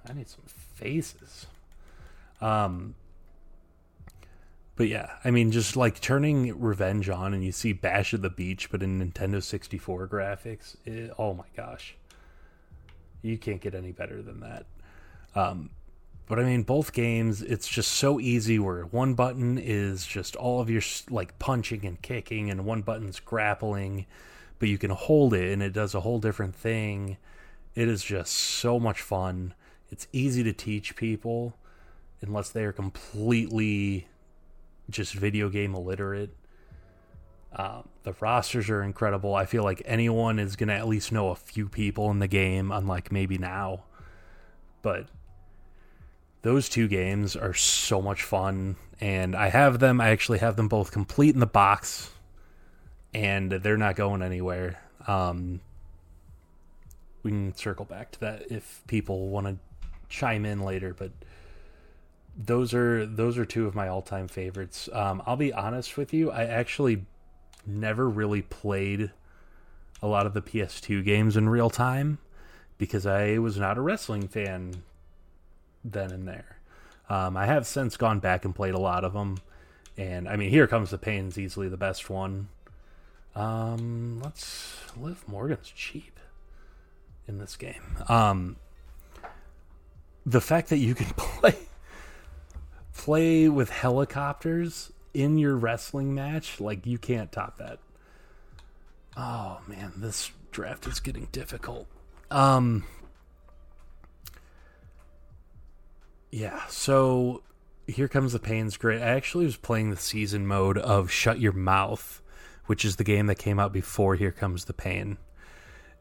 I 0.08 0.14
need 0.14 0.30
some 0.30 0.44
faces. 0.46 1.48
Um, 2.40 2.94
but 4.76 4.88
yeah, 4.88 5.10
I 5.24 5.30
mean, 5.30 5.52
just 5.52 5.76
like 5.76 6.00
turning 6.00 6.60
Revenge 6.60 7.08
on 7.08 7.32
and 7.32 7.44
you 7.44 7.52
see 7.52 7.72
Bash 7.72 8.12
at 8.12 8.22
the 8.22 8.30
Beach, 8.30 8.70
but 8.70 8.82
in 8.82 9.00
Nintendo 9.00 9.42
64 9.42 10.08
graphics, 10.08 10.76
it, 10.84 11.12
oh 11.18 11.34
my 11.34 11.44
gosh. 11.56 11.96
You 13.22 13.38
can't 13.38 13.60
get 13.60 13.74
any 13.74 13.92
better 13.92 14.20
than 14.20 14.40
that. 14.40 14.66
Um, 15.34 15.70
but 16.26 16.38
I 16.38 16.44
mean, 16.44 16.62
both 16.62 16.92
games, 16.92 17.40
it's 17.40 17.68
just 17.68 17.92
so 17.92 18.18
easy 18.18 18.58
where 18.58 18.82
one 18.82 19.14
button 19.14 19.58
is 19.58 20.06
just 20.06 20.36
all 20.36 20.60
of 20.60 20.68
your 20.68 20.82
like 21.08 21.38
punching 21.38 21.84
and 21.84 22.00
kicking, 22.02 22.50
and 22.50 22.64
one 22.64 22.82
button's 22.82 23.20
grappling, 23.20 24.06
but 24.58 24.68
you 24.68 24.78
can 24.78 24.90
hold 24.90 25.34
it 25.34 25.52
and 25.52 25.62
it 25.62 25.72
does 25.72 25.94
a 25.94 26.00
whole 26.00 26.18
different 26.18 26.54
thing. 26.54 27.16
It 27.74 27.88
is 27.88 28.02
just 28.02 28.32
so 28.32 28.80
much 28.80 29.00
fun. 29.00 29.54
It's 29.90 30.08
easy 30.12 30.42
to 30.42 30.52
teach 30.52 30.96
people 30.96 31.56
unless 32.20 32.48
they 32.48 32.64
are 32.64 32.72
completely 32.72 34.08
just 34.90 35.14
video 35.14 35.48
game 35.48 35.74
illiterate. 35.74 36.30
Um, 37.56 37.88
the 38.02 38.14
rosters 38.20 38.68
are 38.68 38.82
incredible. 38.82 39.34
I 39.34 39.46
feel 39.46 39.62
like 39.62 39.82
anyone 39.84 40.38
is 40.38 40.56
going 40.56 40.68
to 40.68 40.74
at 40.74 40.88
least 40.88 41.12
know 41.12 41.28
a 41.28 41.36
few 41.36 41.68
people 41.68 42.10
in 42.10 42.18
the 42.18 42.26
game, 42.26 42.72
unlike 42.72 43.12
maybe 43.12 43.38
now. 43.38 43.84
But 44.82 45.06
those 46.42 46.68
two 46.68 46.88
games 46.88 47.36
are 47.36 47.54
so 47.54 48.02
much 48.02 48.22
fun. 48.22 48.76
And 49.00 49.34
I 49.34 49.48
have 49.48 49.78
them, 49.78 50.00
I 50.00 50.10
actually 50.10 50.38
have 50.38 50.56
them 50.56 50.68
both 50.68 50.92
complete 50.92 51.34
in 51.34 51.40
the 51.40 51.46
box, 51.46 52.10
and 53.12 53.50
they're 53.50 53.76
not 53.76 53.96
going 53.96 54.22
anywhere. 54.22 54.80
Um, 55.06 55.60
we 57.22 57.30
can 57.30 57.54
circle 57.56 57.84
back 57.84 58.12
to 58.12 58.20
that 58.20 58.50
if 58.50 58.82
people 58.86 59.28
want 59.28 59.46
to 59.46 59.56
chime 60.08 60.44
in 60.44 60.62
later, 60.62 60.94
but 60.94 61.10
those 62.36 62.74
are 62.74 63.06
those 63.06 63.38
are 63.38 63.44
two 63.44 63.66
of 63.66 63.74
my 63.74 63.88
all-time 63.88 64.28
favorites. 64.28 64.88
Um, 64.92 65.22
I'll 65.26 65.36
be 65.36 65.52
honest 65.52 65.96
with 65.96 66.12
you, 66.12 66.30
I 66.30 66.44
actually 66.44 67.04
never 67.66 68.08
really 68.08 68.42
played 68.42 69.10
a 70.02 70.06
lot 70.06 70.26
of 70.26 70.34
the 70.34 70.42
PS2 70.42 71.04
games 71.04 71.36
in 71.36 71.48
real 71.48 71.70
time 71.70 72.18
because 72.76 73.06
I 73.06 73.38
was 73.38 73.58
not 73.58 73.78
a 73.78 73.80
wrestling 73.80 74.28
fan 74.28 74.82
then 75.84 76.10
and 76.10 76.26
there. 76.26 76.58
Um, 77.08 77.36
I 77.36 77.46
have 77.46 77.66
since 77.66 77.96
gone 77.96 78.18
back 78.18 78.44
and 78.44 78.54
played 78.54 78.74
a 78.74 78.78
lot 78.78 79.04
of 79.04 79.12
them, 79.12 79.38
and 79.96 80.28
I 80.28 80.36
mean, 80.36 80.50
here 80.50 80.66
comes 80.66 80.90
the 80.90 80.98
pain's 80.98 81.38
easily 81.38 81.68
the 81.68 81.76
best 81.76 82.10
one. 82.10 82.48
Um, 83.34 84.20
let's 84.22 84.76
Liv 84.96 85.24
Morgan's 85.26 85.70
cheap 85.74 86.18
in 87.28 87.38
this 87.38 87.56
game. 87.56 87.98
Um, 88.08 88.56
the 90.26 90.40
fact 90.40 90.70
that 90.70 90.78
you 90.78 90.94
can 90.94 91.06
play 91.16 91.56
play 93.04 93.50
with 93.50 93.68
helicopters 93.68 94.90
in 95.12 95.36
your 95.36 95.54
wrestling 95.56 96.14
match, 96.14 96.58
like 96.58 96.86
you 96.86 96.96
can't 96.96 97.30
top 97.30 97.58
that. 97.58 97.78
Oh 99.14 99.60
man, 99.66 99.92
this 99.98 100.30
draft 100.52 100.86
is 100.86 101.00
getting 101.00 101.28
difficult. 101.30 101.86
Um 102.30 102.84
Yeah, 106.32 106.66
so 106.68 107.42
here 107.86 108.08
comes 108.08 108.32
the 108.32 108.38
pain's 108.38 108.78
great. 108.78 109.02
I 109.02 109.08
actually 109.08 109.44
was 109.44 109.58
playing 109.58 109.90
the 109.90 109.96
season 109.98 110.46
mode 110.46 110.78
of 110.78 111.10
Shut 111.10 111.38
Your 111.38 111.52
Mouth, 111.52 112.22
which 112.64 112.86
is 112.86 112.96
the 112.96 113.04
game 113.04 113.26
that 113.26 113.34
came 113.34 113.60
out 113.60 113.74
before 113.74 114.14
Here 114.14 114.32
Comes 114.32 114.64
the 114.64 114.72
Pain. 114.72 115.18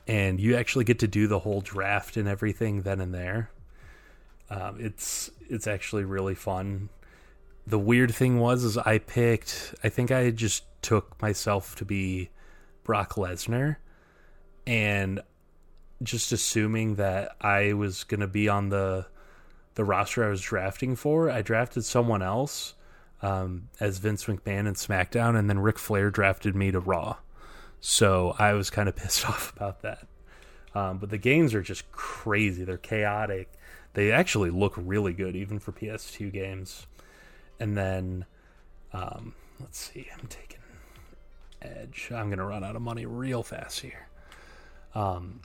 And 0.08 0.40
you 0.40 0.56
actually 0.56 0.86
get 0.86 1.00
to 1.00 1.08
do 1.10 1.28
the 1.28 1.40
whole 1.40 1.60
draft 1.60 2.16
and 2.16 2.30
everything 2.30 2.84
then 2.84 3.02
and 3.02 3.14
there. 3.14 3.50
Um, 4.50 4.78
it's 4.80 5.32
it's 5.50 5.68
actually 5.68 6.04
really 6.04 6.36
fun. 6.36 6.90
The 7.66 7.80
weird 7.80 8.14
thing 8.14 8.40
was 8.40 8.64
is 8.64 8.78
I 8.78 8.98
picked 8.98 9.76
I 9.84 9.90
think 9.90 10.12
I 10.12 10.32
just 10.32 10.64
took 10.82 11.22
myself 11.22 11.76
to 11.78 11.86
be 11.86 12.30
Brock 12.84 13.14
Lesnar 13.14 13.78
and 14.68 15.22
just 16.02 16.32
assuming 16.32 16.96
that 16.96 17.36
I 17.40 17.74
was 17.74 18.04
gonna 18.04 18.28
be 18.28 18.50
on 18.50 18.70
the 18.70 19.08
the 19.76 19.84
roster 19.84 20.24
I 20.24 20.30
was 20.30 20.42
drafting 20.42 20.96
for, 20.96 21.30
I 21.30 21.42
drafted 21.42 21.84
someone 21.86 22.22
else 22.22 22.76
um, 23.22 23.70
as 23.80 23.98
Vince 23.98 24.26
McMahon 24.26 24.68
in 24.68 24.76
SmackDown, 24.76 25.38
and 25.38 25.50
then 25.50 25.60
Ric 25.60 25.80
Flair 25.80 26.12
drafted 26.12 26.56
me 26.56 26.72
to 26.72 26.80
Raw. 26.80 27.18
So 27.80 28.36
I 28.38 28.54
was 28.54 28.70
kind 28.70 28.88
of 28.88 28.96
pissed 28.98 29.28
off 29.28 29.54
about 29.56 29.82
that. 29.82 30.08
Um, 30.76 30.98
but 30.98 31.10
the 31.10 31.18
games 31.18 31.54
are 31.54 31.62
just 31.62 31.92
crazy. 31.92 32.64
They're 32.64 32.78
chaotic. 32.78 33.52
They 33.94 34.12
actually 34.12 34.50
look 34.50 34.74
really 34.76 35.14
good, 35.14 35.36
even 35.36 35.60
for 35.60 35.72
PS2 35.72 36.32
games. 36.34 36.88
And 37.60 37.78
then, 37.78 38.26
um, 38.92 39.36
let's 39.60 39.78
see, 39.78 40.08
I'm 40.20 40.28
taking 40.28 40.60
Edge. 41.64 42.10
I'm 42.14 42.28
to 42.38 42.46
run 42.46 42.64
out 42.64 42.76
of 42.76 42.82
money 42.82 43.06
real 43.06 43.44
fast 43.44 43.80
here. 43.80 44.08
Um, 44.94 45.42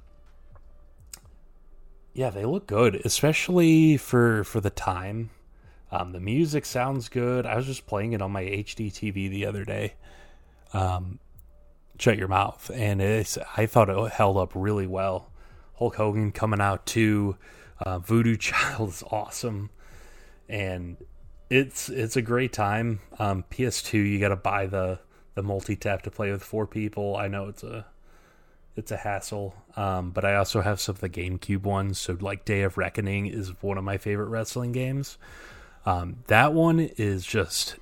yeah, 2.12 2.30
they 2.30 2.44
look 2.44 2.66
good, 2.66 2.96
especially 3.04 3.96
for 3.96 4.44
for 4.44 4.60
the 4.60 4.70
time. 4.70 5.30
Um, 5.90 6.12
the 6.12 6.20
music 6.20 6.66
sounds 6.66 7.08
good. 7.08 7.46
I 7.46 7.56
was 7.56 7.66
just 7.66 7.86
playing 7.86 8.12
it 8.12 8.20
on 8.20 8.32
my 8.32 8.42
HD 8.42 8.90
TV 8.92 9.30
the 9.30 9.46
other 9.46 9.64
day. 9.64 9.94
Um, 10.72 11.18
shut 11.98 12.18
your 12.18 12.28
mouth, 12.28 12.70
and 12.74 13.00
it's. 13.00 13.38
I 13.56 13.66
thought 13.66 13.88
it 13.88 14.12
held 14.12 14.36
up 14.36 14.52
really 14.54 14.86
well. 14.86 15.30
Hulk 15.76 15.96
Hogan 15.96 16.32
coming 16.32 16.60
out 16.60 16.86
too. 16.86 17.36
Uh, 17.80 17.98
Voodoo 17.98 18.36
Child 18.38 18.90
is 18.90 19.02
awesome, 19.10 19.70
and 20.48 20.96
it's 21.50 21.88
it's 21.88 22.16
a 22.16 22.22
great 22.22 22.52
time. 22.52 23.00
Um, 23.18 23.44
PS2, 23.50 23.92
you 23.94 24.18
got 24.18 24.28
to 24.28 24.36
buy 24.36 24.66
the 24.66 25.00
the 25.34 25.42
multi 25.42 25.76
tap 25.76 26.02
to 26.02 26.10
play 26.10 26.30
with 26.30 26.42
four 26.42 26.66
people. 26.66 27.16
I 27.16 27.28
know 27.28 27.48
it's 27.48 27.62
a 27.62 27.86
it's 28.78 28.92
a 28.92 28.96
hassle. 28.96 29.54
Um, 29.76 30.10
but 30.10 30.24
I 30.24 30.36
also 30.36 30.60
have 30.60 30.80
some 30.80 30.94
of 30.94 31.00
the 31.00 31.08
GameCube 31.08 31.64
ones. 31.64 31.98
So 31.98 32.16
like 32.20 32.44
Day 32.44 32.62
of 32.62 32.78
Reckoning 32.78 33.26
is 33.26 33.52
one 33.60 33.76
of 33.76 33.84
my 33.84 33.98
favorite 33.98 34.28
wrestling 34.28 34.72
games. 34.72 35.18
Um, 35.84 36.18
that 36.28 36.52
one 36.52 36.78
is 36.80 37.26
just 37.26 37.76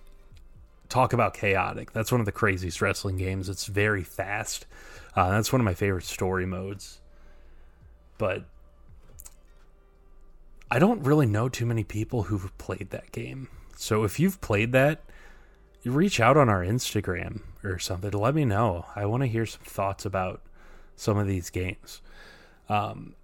talk 0.88 1.12
about 1.12 1.34
chaotic. 1.34 1.92
That's 1.92 2.12
one 2.12 2.20
of 2.20 2.26
the 2.26 2.32
craziest 2.32 2.80
wrestling 2.80 3.16
games. 3.16 3.48
It's 3.48 3.66
very 3.66 4.02
fast. 4.02 4.66
Uh, 5.14 5.30
that's 5.30 5.52
one 5.52 5.60
of 5.60 5.64
my 5.64 5.74
favorite 5.74 6.04
story 6.04 6.46
modes. 6.46 7.00
But 8.18 8.44
I 10.70 10.78
don't 10.78 11.02
really 11.02 11.26
know 11.26 11.48
too 11.48 11.66
many 11.66 11.84
people 11.84 12.24
who've 12.24 12.56
played 12.58 12.90
that 12.90 13.12
game. 13.12 13.48
So 13.76 14.04
if 14.04 14.18
you've 14.18 14.40
played 14.40 14.72
that, 14.72 15.02
reach 15.84 16.18
out 16.18 16.36
on 16.36 16.48
our 16.48 16.64
Instagram 16.64 17.42
or 17.62 17.78
something 17.78 18.10
to 18.10 18.18
let 18.18 18.34
me 18.34 18.44
know. 18.44 18.86
I 18.96 19.06
want 19.06 19.22
to 19.22 19.28
hear 19.28 19.46
some 19.46 19.62
thoughts 19.62 20.04
about 20.04 20.42
some 20.96 21.18
of 21.18 21.26
these 21.26 21.50
games. 21.50 22.00
Um, 22.68 23.14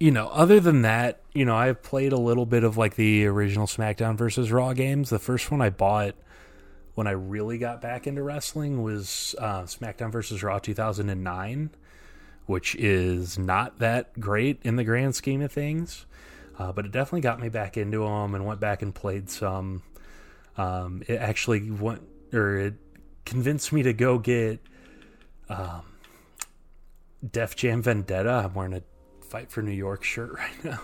you 0.00 0.10
know, 0.10 0.28
other 0.28 0.60
than 0.60 0.82
that, 0.82 1.20
you 1.32 1.44
know, 1.44 1.56
I've 1.56 1.82
played 1.82 2.12
a 2.12 2.18
little 2.18 2.46
bit 2.46 2.64
of 2.64 2.76
like 2.76 2.96
the 2.96 3.26
original 3.26 3.66
SmackDown 3.66 4.16
versus 4.16 4.50
Raw 4.50 4.72
games. 4.72 5.10
The 5.10 5.18
first 5.18 5.50
one 5.50 5.62
I 5.62 5.70
bought 5.70 6.14
when 6.94 7.06
I 7.06 7.12
really 7.12 7.58
got 7.58 7.80
back 7.80 8.06
into 8.06 8.22
wrestling 8.22 8.82
was 8.82 9.34
uh, 9.38 9.62
SmackDown 9.62 10.12
versus 10.12 10.42
Raw 10.42 10.58
2009, 10.58 11.70
which 12.46 12.74
is 12.76 13.38
not 13.38 13.78
that 13.78 14.18
great 14.18 14.60
in 14.62 14.76
the 14.76 14.84
grand 14.84 15.14
scheme 15.14 15.42
of 15.42 15.52
things, 15.52 16.06
uh, 16.58 16.72
but 16.72 16.84
it 16.84 16.92
definitely 16.92 17.20
got 17.20 17.40
me 17.40 17.48
back 17.48 17.76
into 17.76 18.00
them 18.00 18.34
and 18.34 18.46
went 18.46 18.60
back 18.60 18.82
and 18.82 18.94
played 18.94 19.30
some. 19.30 19.82
Um, 20.56 21.02
it 21.08 21.16
actually 21.16 21.70
went, 21.70 22.02
or 22.32 22.58
it 22.58 22.74
convinced 23.24 23.72
me 23.72 23.82
to 23.82 23.92
go 23.92 24.18
get 24.18 24.60
um, 25.48 25.82
Def 27.28 27.56
Jam 27.56 27.82
Vendetta. 27.82 28.44
I'm 28.44 28.54
wearing 28.54 28.74
a 28.74 28.82
Fight 29.24 29.50
for 29.50 29.62
New 29.62 29.72
York 29.72 30.04
shirt 30.04 30.32
right 30.38 30.64
now. 30.64 30.80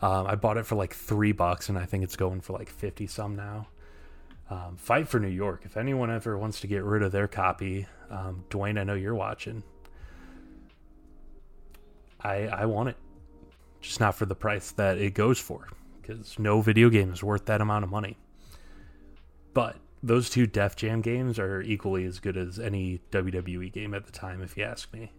Um, 0.00 0.26
I 0.26 0.34
bought 0.34 0.56
it 0.56 0.66
for 0.66 0.74
like 0.74 0.94
three 0.94 1.32
bucks, 1.32 1.68
and 1.68 1.78
I 1.78 1.84
think 1.84 2.04
it's 2.04 2.16
going 2.16 2.40
for 2.40 2.52
like 2.54 2.68
fifty 2.68 3.06
some 3.06 3.36
now. 3.36 3.68
Um, 4.50 4.76
Fight 4.76 5.08
for 5.08 5.18
New 5.20 5.28
York. 5.28 5.62
If 5.64 5.76
anyone 5.76 6.10
ever 6.10 6.36
wants 6.36 6.60
to 6.60 6.66
get 6.66 6.82
rid 6.84 7.02
of 7.02 7.12
their 7.12 7.28
copy, 7.28 7.86
um, 8.10 8.44
Dwayne, 8.50 8.78
I 8.78 8.84
know 8.84 8.94
you're 8.94 9.14
watching. 9.14 9.62
I 12.20 12.46
I 12.48 12.66
want 12.66 12.90
it. 12.90 12.96
just 13.80 14.00
not 14.00 14.14
for 14.14 14.26
the 14.26 14.34
price 14.34 14.72
that 14.72 14.98
it 14.98 15.14
goes 15.14 15.38
for, 15.38 15.68
because 16.00 16.38
no 16.38 16.60
video 16.60 16.90
game 16.90 17.12
is 17.12 17.22
worth 17.22 17.46
that 17.46 17.60
amount 17.60 17.84
of 17.84 17.90
money. 17.90 18.16
But 19.54 19.76
those 20.02 20.28
two 20.30 20.46
Def 20.46 20.76
Jam 20.76 21.00
games 21.00 21.38
are 21.38 21.62
equally 21.62 22.04
as 22.04 22.18
good 22.18 22.36
as 22.36 22.58
any 22.58 23.00
WWE 23.12 23.72
game 23.72 23.94
at 23.94 24.04
the 24.06 24.12
time, 24.12 24.42
if 24.42 24.56
you 24.56 24.64
ask 24.64 24.92
me. 24.92 25.12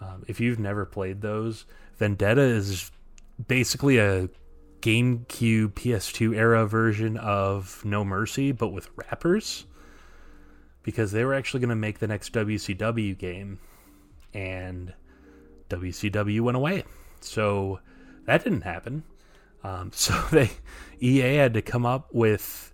Um, 0.00 0.24
if 0.26 0.40
you've 0.40 0.58
never 0.58 0.84
played 0.84 1.20
those, 1.20 1.66
Vendetta 1.96 2.40
is 2.40 2.90
basically 3.46 3.98
a 3.98 4.28
GameCube 4.80 5.72
PS2 5.72 6.34
era 6.34 6.66
version 6.66 7.16
of 7.18 7.84
No 7.84 8.04
Mercy, 8.04 8.52
but 8.52 8.68
with 8.68 8.88
rappers. 8.96 9.66
Because 10.82 11.12
they 11.12 11.24
were 11.24 11.34
actually 11.34 11.60
going 11.60 11.68
to 11.68 11.76
make 11.76 11.98
the 11.98 12.06
next 12.06 12.32
WCW 12.32 13.16
game, 13.18 13.58
and 14.32 14.94
WCW 15.68 16.40
went 16.40 16.56
away. 16.56 16.84
So 17.20 17.80
that 18.24 18.42
didn't 18.44 18.62
happen. 18.62 19.04
Um, 19.62 19.90
so 19.94 20.14
they 20.30 20.50
EA 21.00 21.36
had 21.36 21.54
to 21.54 21.62
come 21.62 21.84
up 21.84 22.12
with 22.12 22.72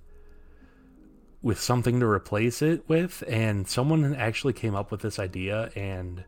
with 1.43 1.61
something 1.61 2.01
to 2.01 2.07
replace 2.07 2.61
it 2.63 2.89
with, 2.89 3.23
and 3.29 3.69
someone 3.69 4.15
actually 4.17 4.53
came 4.53 4.75
up 4.75 4.91
with 4.91 5.01
this 5.01 5.19
idea, 5.19 5.71
and 5.77 6.25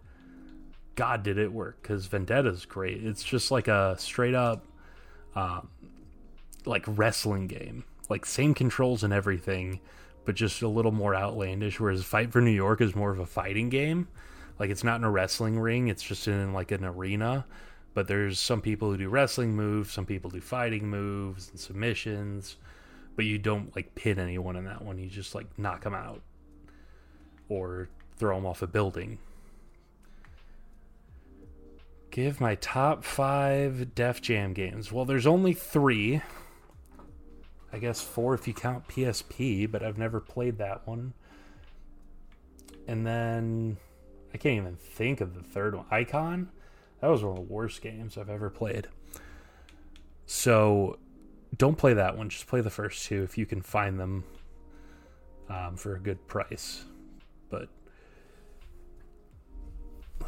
God, 0.99 1.23
did 1.23 1.38
it 1.38 1.52
work? 1.52 1.81
Because 1.81 2.09
Vendetta's 2.09 2.64
great. 2.64 3.05
It's 3.05 3.23
just 3.23 3.50
like 3.50 3.69
a 3.69 3.95
straight 3.99 4.35
up, 4.35 4.67
um, 5.37 5.69
like 6.64 6.85
wrestling 6.87 7.47
game, 7.47 7.85
like 8.09 8.26
same 8.26 8.52
controls 8.52 9.05
and 9.05 9.12
everything, 9.12 9.81
but 10.25 10.35
just 10.35 10.62
a 10.62 10.69
little 10.69 10.90
more 10.90 11.14
outlandish. 11.14 11.78
Whereas 11.78 12.02
Fight 12.02 12.33
for 12.33 12.40
New 12.40 12.50
York 12.50 12.81
is 12.81 12.97
more 12.97 13.12
of 13.12 13.21
a 13.21 13.26
fighting 13.26 13.69
game. 13.69 14.09
Like 14.59 14.71
it's 14.71 14.83
not 14.83 14.97
in 14.97 15.05
a 15.05 15.11
wrestling 15.11 15.61
ring; 15.61 15.87
it's 15.87 16.02
just 16.02 16.26
in 16.26 16.52
like 16.52 16.73
an 16.73 16.85
arena. 16.85 17.47
But 17.95 18.09
there's 18.09 18.40
some 18.40 18.61
people 18.61 18.90
who 18.90 18.97
do 18.97 19.09
wrestling 19.09 19.55
moves, 19.55 19.93
some 19.93 20.05
people 20.05 20.31
do 20.31 20.40
fighting 20.40 20.88
moves 20.88 21.49
and 21.50 21.61
submissions 21.61 22.57
but 23.19 23.25
you 23.25 23.37
don't 23.37 23.75
like 23.75 23.97
pin 23.97 24.21
anyone 24.21 24.55
in 24.55 24.64
that 24.67 24.81
one. 24.81 24.97
You 24.97 25.09
just 25.09 25.35
like 25.35 25.59
knock 25.59 25.83
them 25.83 25.93
out 25.93 26.23
or 27.49 27.88
throw 28.17 28.37
them 28.37 28.47
off 28.47 28.62
a 28.62 28.69
building. 28.69 29.19
Give 32.18 32.40
my 32.40 32.56
top 32.56 33.04
five 33.04 33.94
Def 33.94 34.20
Jam 34.20 34.52
games. 34.52 34.90
Well, 34.90 35.04
there's 35.04 35.25
only 35.25 35.52
three. 35.52 36.20
I 37.72 37.78
guess 37.78 38.00
four 38.00 38.34
if 38.34 38.48
you 38.48 38.54
count 38.54 38.88
PSP, 38.88 39.70
but 39.70 39.84
I've 39.84 39.98
never 39.98 40.18
played 40.18 40.58
that 40.58 40.84
one. 40.84 41.14
And 42.88 43.06
then 43.06 43.76
I 44.34 44.37
can't 44.37 44.56
even 44.56 44.75
think 44.75 45.20
of 45.20 45.37
the 45.37 45.44
third 45.44 45.76
one. 45.76 45.84
Icon? 45.92 46.50
That 47.00 47.06
was 47.06 47.22
one 47.22 47.38
of 47.38 47.46
the 47.46 47.54
worst 47.54 47.82
games 47.82 48.18
I've 48.18 48.30
ever 48.30 48.50
played. 48.50 48.88
So 50.26 50.98
don't 51.56 51.78
play 51.78 51.94
that 51.94 52.16
one. 52.16 52.30
Just 52.30 52.48
play 52.48 52.62
the 52.62 52.68
first 52.68 53.06
two 53.06 53.22
if 53.22 53.38
you 53.38 53.46
can 53.46 53.62
find 53.62 54.00
them 54.00 54.25
um, 55.48 55.76
for 55.76 55.94
a 55.94 56.00
good 56.00 56.26
price. 56.26 56.84
But 57.48 57.68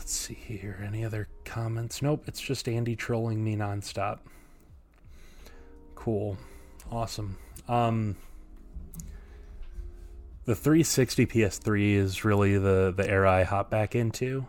let's 0.01 0.13
see 0.13 0.33
here. 0.33 0.83
Any 0.83 1.05
other 1.05 1.29
comments? 1.45 2.01
Nope. 2.01 2.25
It's 2.27 2.41
just 2.41 2.67
Andy 2.71 2.97
trolling 2.97 3.45
me 3.45 3.55
nonstop. 3.55 4.21
Cool. 5.95 6.39
Awesome. 6.91 7.37
Um, 7.69 8.17
the 10.47 10.55
360 10.55 11.27
PS3 11.27 11.97
is 11.97 12.25
really 12.25 12.57
the 12.57 12.95
the 12.97 13.07
era 13.07 13.31
I 13.31 13.43
hop 13.43 13.69
back 13.69 13.95
into. 13.95 14.47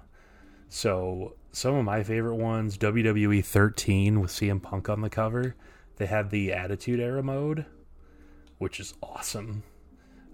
So 0.69 1.33
some 1.51 1.75
of 1.75 1.83
my 1.83 2.01
favorite 2.01 2.37
ones, 2.37 2.77
WWE 2.77 3.43
13 3.43 4.21
with 4.21 4.31
CM 4.31 4.61
Punk 4.61 4.87
on 4.87 5.01
the 5.01 5.09
cover 5.09 5.55
they 5.97 6.05
have 6.05 6.29
the 6.29 6.53
Attitude 6.53 7.01
Era 7.01 7.21
mode, 7.21 7.65
which 8.57 8.79
is 8.79 8.93
awesome. 9.03 9.63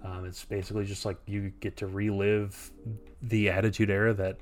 Um, 0.03 0.25
it's 0.25 0.45
basically 0.45 0.85
just 0.85 1.05
like 1.05 1.17
you 1.25 1.51
get 1.59 1.77
to 1.77 1.87
relive 1.87 2.71
the 3.23 3.49
Attitude 3.49 3.89
Era 3.89 4.13
that 4.13 4.37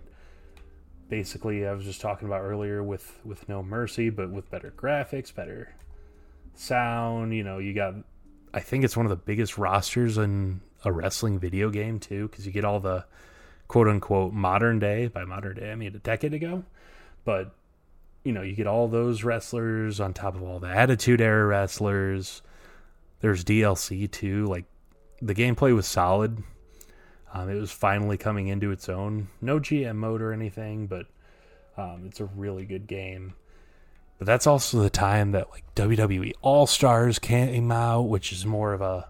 basically 1.10 1.66
I 1.66 1.74
was 1.74 1.86
just 1.86 2.02
talking 2.02 2.28
about 2.28 2.42
earlier 2.42 2.84
with 2.84 3.20
with 3.24 3.48
No 3.48 3.64
Mercy, 3.64 4.10
but 4.10 4.32
with 4.32 4.50
better 4.50 4.74
graphics, 4.76 5.34
better 5.34 5.74
sound. 6.56 7.34
You 7.34 7.44
know, 7.44 7.60
you 7.60 7.74
got. 7.74 7.96
I 8.54 8.60
think 8.62 8.84
it's 8.84 8.96
one 8.96 9.06
of 9.06 9.10
the 9.10 9.16
biggest 9.16 9.58
rosters 9.58 10.18
in 10.18 10.62
a 10.84 10.92
wrestling 10.92 11.40
video 11.40 11.70
game 11.70 12.00
too, 12.00 12.28
because 12.28 12.46
you 12.46 12.52
get 12.52 12.66
all 12.66 12.80
the 12.80 13.06
quote 13.68 13.88
unquote 13.88 14.34
modern 14.34 14.80
day. 14.80 15.08
By 15.08 15.26
modern 15.26 15.58
day, 15.58 15.72
I 15.72 15.76
mean 15.76 15.96
a 15.96 16.00
decade 16.00 16.34
ago, 16.34 16.64
but 17.24 17.54
you 18.24 18.32
know, 18.32 18.42
you 18.42 18.56
get 18.56 18.68
all 18.68 18.88
those 18.88 19.24
wrestlers 19.24 20.00
on 20.00 20.14
top 20.14 20.36
of 20.36 20.44
all 20.44 20.60
the 20.60 20.70
Attitude 20.70 21.22
Era 21.22 21.46
wrestlers. 21.46 22.42
There's 23.20 23.44
DLC 23.44 24.10
too. 24.10 24.46
Like 24.46 24.66
the 25.22 25.36
gameplay 25.36 25.74
was 25.76 25.88
solid. 25.88 26.44
Um, 27.36 27.50
it 27.50 27.56
was 27.56 27.70
finally 27.70 28.16
coming 28.16 28.48
into 28.48 28.72
its 28.72 28.88
own. 28.88 29.28
No 29.42 29.60
GM 29.60 29.98
mode 29.98 30.22
or 30.22 30.32
anything, 30.32 30.88
but 30.88 31.06
um, 31.76 32.06
it's 32.08 32.22
a 32.22 32.26
really 32.26 32.66
good 32.66 32.88
game. 32.88 33.34
But 34.18 34.26
that's 34.26 34.48
also 34.48 34.82
the 34.82 34.90
time 34.90 35.34
that 35.34 35.50
like 35.52 35.66
WWE 35.76 36.32
All 36.42 36.66
Stars 36.66 37.20
came 37.20 37.74
out, 37.74 38.04
which 38.04 38.32
is 38.32 38.46
more 38.46 38.72
of 38.72 38.80
a 38.80 39.10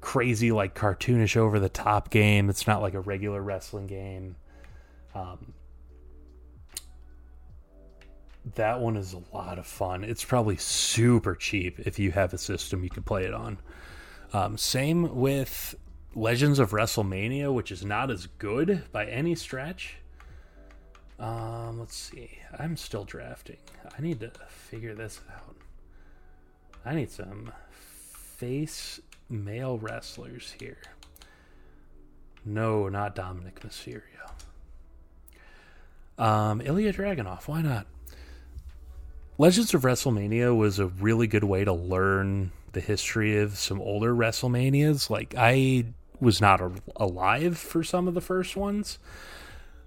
crazy, 0.00 0.52
like 0.52 0.76
cartoonish, 0.76 1.36
over 1.36 1.58
the 1.58 1.68
top 1.68 2.10
game. 2.10 2.50
It's 2.50 2.68
not 2.68 2.82
like 2.82 2.94
a 2.94 3.00
regular 3.00 3.42
wrestling 3.42 3.88
game. 3.88 4.36
Um, 5.12 5.52
that 8.54 8.78
one 8.78 8.96
is 8.96 9.12
a 9.12 9.36
lot 9.36 9.58
of 9.58 9.66
fun. 9.66 10.04
It's 10.04 10.24
probably 10.24 10.56
super 10.56 11.34
cheap 11.34 11.80
if 11.80 11.98
you 11.98 12.12
have 12.12 12.32
a 12.32 12.38
system 12.38 12.84
you 12.84 12.90
can 12.90 13.02
play 13.02 13.24
it 13.24 13.34
on. 13.34 13.58
Um, 14.32 14.56
same 14.56 15.16
with 15.16 15.74
Legends 16.14 16.58
of 16.58 16.72
WrestleMania, 16.72 17.52
which 17.54 17.70
is 17.70 17.84
not 17.84 18.10
as 18.10 18.26
good 18.38 18.82
by 18.90 19.06
any 19.06 19.34
stretch. 19.34 19.96
Um, 21.18 21.78
let's 21.78 21.96
see. 21.96 22.38
I'm 22.58 22.76
still 22.76 23.04
drafting. 23.04 23.58
I 23.96 24.00
need 24.02 24.20
to 24.20 24.32
figure 24.48 24.94
this 24.94 25.20
out. 25.32 25.56
I 26.84 26.94
need 26.94 27.10
some 27.10 27.52
face 28.12 29.00
male 29.28 29.78
wrestlers 29.78 30.54
here. 30.58 30.78
No, 32.44 32.88
not 32.88 33.14
Dominik 33.14 33.60
Mysterio. 33.60 34.02
Um, 36.18 36.60
Ilya 36.60 36.92
Dragunov. 36.92 37.46
Why 37.46 37.62
not? 37.62 37.86
Legends 39.38 39.72
of 39.74 39.82
WrestleMania 39.82 40.56
was 40.56 40.78
a 40.78 40.86
really 40.86 41.26
good 41.26 41.44
way 41.44 41.64
to 41.64 41.72
learn 41.72 42.52
the 42.72 42.80
history 42.80 43.38
of 43.38 43.58
some 43.58 43.80
older 43.80 44.14
WrestleManias. 44.14 45.08
Like 45.10 45.34
I 45.36 45.86
was 46.20 46.40
not 46.40 46.60
alive 46.96 47.58
for 47.58 47.82
some 47.82 48.06
of 48.08 48.14
the 48.14 48.20
first 48.20 48.56
ones. 48.56 48.98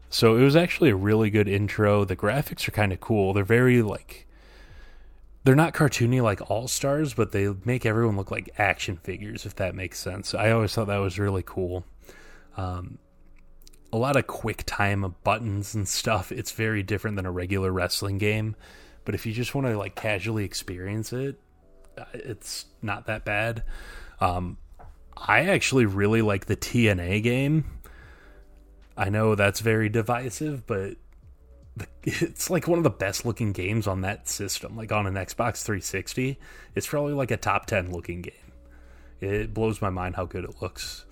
So 0.10 0.36
it 0.36 0.44
was 0.44 0.56
actually 0.56 0.92
a 0.92 0.96
really 0.96 1.30
good 1.30 1.48
intro. 1.48 2.06
The 2.06 2.16
graphics 2.16 2.68
are 2.68 2.72
kind 2.72 2.94
of 2.94 3.00
cool. 3.00 3.34
They're 3.34 3.44
very 3.44 3.82
like 3.82 4.28
they're 5.44 5.56
not 5.56 5.74
cartoony 5.74 6.22
like 6.22 6.50
All 6.50 6.68
Stars, 6.68 7.14
but 7.14 7.32
they 7.32 7.50
make 7.66 7.86
everyone 7.86 8.16
look 8.16 8.32
like 8.32 8.50
action 8.58 8.98
figures 8.98 9.46
if 9.46 9.56
that 9.56 9.76
makes 9.76 10.00
sense. 10.00 10.34
I 10.34 10.52
always 10.52 10.74
thought 10.74 10.88
that 10.88 10.98
was 10.98 11.20
really 11.20 11.44
cool. 11.44 11.84
Um, 12.56 13.00
a 13.92 13.98
lot 13.98 14.16
of 14.16 14.28
quick 14.28 14.64
time 14.66 15.16
buttons 15.24 15.76
and 15.76 15.88
stuff. 15.88 16.32
It's 16.32 16.52
very 16.52 16.84
different 16.84 17.16
than 17.16 17.26
a 17.26 17.32
regular 17.32 17.72
wrestling 17.72 18.18
game. 18.18 18.56
But 19.06 19.16
if 19.16 19.26
you 19.26 19.34
just 19.34 19.54
want 19.54 19.68
to 19.68 19.78
like 19.78 19.96
casually 19.96 20.46
experience 20.46 21.12
it, 21.12 21.40
uh, 21.98 22.06
it's 22.14 22.66
not 22.82 23.06
that 23.08 23.26
bad. 23.26 23.64
Um, 24.20 24.58
I 25.18 25.42
actually 25.42 25.86
really 25.86 26.22
like 26.22 26.46
the 26.46 26.56
TNA 26.56 27.24
game. 27.24 27.66
I 28.96 29.10
know 29.10 29.36
that's 29.36 29.60
very 29.60 29.90
divisive, 29.90 30.68
but 30.68 30.96
it's 32.04 32.50
like 32.50 32.68
one 32.68 32.78
of 32.78 32.84
the 32.84 32.90
best 32.90 33.26
looking 33.26 33.52
games 33.52 33.88
on 33.88 34.02
that 34.02 34.28
system. 34.28 34.76
Like 34.76 34.92
on 34.92 35.08
an 35.08 35.16
Xbox 35.16 35.64
360, 35.64 36.38
it's 36.76 36.88
probably 36.88 37.14
like 37.14 37.32
a 37.32 37.38
top 37.38 37.66
10 37.66 37.92
looking 37.92 38.22
game. 38.22 38.34
It 39.20 39.54
blows 39.54 39.82
my 39.82 39.90
mind 39.90 40.16
how 40.16 40.26
good 40.26 40.44
it 40.44 40.62
looks. 40.62 41.06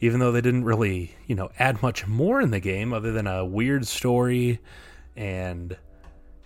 Even 0.00 0.20
though 0.20 0.32
they 0.32 0.40
didn't 0.40 0.64
really, 0.64 1.14
you 1.26 1.34
know, 1.34 1.50
add 1.58 1.82
much 1.82 2.06
more 2.06 2.40
in 2.40 2.50
the 2.50 2.60
game 2.60 2.92
other 2.92 3.12
than 3.12 3.26
a 3.26 3.44
weird 3.44 3.86
story 3.86 4.60
and 5.16 5.76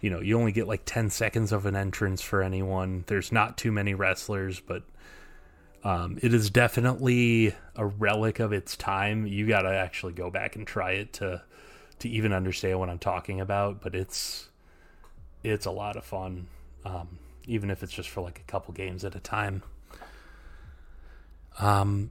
you 0.00 0.10
know, 0.10 0.20
you 0.20 0.38
only 0.38 0.52
get 0.52 0.68
like 0.68 0.82
10 0.84 1.10
seconds 1.10 1.50
of 1.50 1.66
an 1.66 1.74
entrance 1.74 2.22
for 2.22 2.42
anyone. 2.42 3.04
There's 3.08 3.32
not 3.32 3.58
too 3.58 3.72
many 3.72 3.94
wrestlers, 3.94 4.60
but 4.60 4.84
um, 5.84 6.18
it 6.22 6.34
is 6.34 6.50
definitely 6.50 7.54
a 7.76 7.86
relic 7.86 8.40
of 8.40 8.52
its 8.52 8.76
time. 8.76 9.26
You 9.26 9.46
got 9.46 9.62
to 9.62 9.70
actually 9.70 10.12
go 10.12 10.30
back 10.30 10.56
and 10.56 10.66
try 10.66 10.92
it 10.92 11.12
to 11.14 11.42
to 12.00 12.08
even 12.08 12.32
understand 12.32 12.78
what 12.78 12.88
I'm 12.88 12.98
talking 12.98 13.40
about, 13.40 13.80
but 13.80 13.94
it's 13.94 14.48
it's 15.42 15.66
a 15.66 15.70
lot 15.70 15.96
of 15.96 16.04
fun. 16.04 16.48
Um, 16.84 17.18
even 17.46 17.70
if 17.70 17.82
it's 17.82 17.92
just 17.92 18.10
for 18.10 18.20
like 18.20 18.38
a 18.38 18.50
couple 18.50 18.74
games 18.74 19.04
at 19.04 19.14
a 19.14 19.20
time. 19.20 19.62
Um 21.58 22.10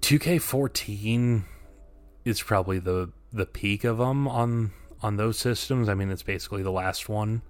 2K14 0.00 1.44
is 2.24 2.42
probably 2.42 2.78
the 2.78 3.12
the 3.32 3.46
peak 3.46 3.84
of 3.84 3.98
them 3.98 4.26
on 4.26 4.72
on 5.02 5.16
those 5.16 5.38
systems. 5.38 5.88
I 5.88 5.94
mean, 5.94 6.10
it's 6.10 6.22
basically 6.22 6.62
the 6.62 6.72
last 6.72 7.08
one. 7.08 7.42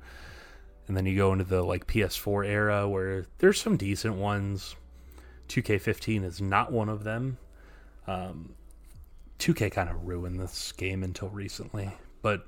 And 0.88 0.96
then 0.96 1.06
you 1.06 1.16
go 1.16 1.32
into 1.32 1.44
the 1.44 1.62
like 1.62 1.86
PS4 1.86 2.46
era 2.46 2.88
where 2.88 3.26
there's 3.38 3.60
some 3.60 3.76
decent 3.76 4.16
ones. 4.16 4.74
2K15 5.48 6.24
is 6.24 6.40
not 6.40 6.72
one 6.72 6.88
of 6.88 7.04
them. 7.04 7.38
Um, 8.06 8.54
2K 9.38 9.70
kind 9.70 9.88
of 9.88 10.06
ruined 10.06 10.40
this 10.40 10.72
game 10.72 11.04
until 11.04 11.28
recently, 11.28 11.90
but 12.22 12.46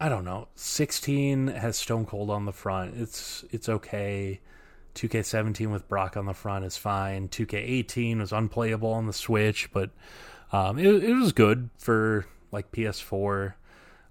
I 0.00 0.08
don't 0.08 0.24
know. 0.24 0.48
16 0.56 1.48
has 1.48 1.76
Stone 1.76 2.06
Cold 2.06 2.30
on 2.30 2.46
the 2.46 2.52
front. 2.52 2.96
It's 2.96 3.44
it's 3.50 3.68
okay. 3.68 4.40
2K17 4.94 5.70
with 5.70 5.88
Brock 5.88 6.16
on 6.16 6.26
the 6.26 6.34
front 6.34 6.64
is 6.64 6.76
fine. 6.76 7.28
2K18 7.28 8.18
was 8.18 8.32
unplayable 8.32 8.92
on 8.92 9.06
the 9.06 9.12
Switch, 9.12 9.70
but 9.72 9.90
um, 10.52 10.78
it, 10.78 11.04
it 11.04 11.14
was 11.14 11.32
good 11.32 11.70
for 11.78 12.26
like 12.50 12.72
PS4. 12.72 13.54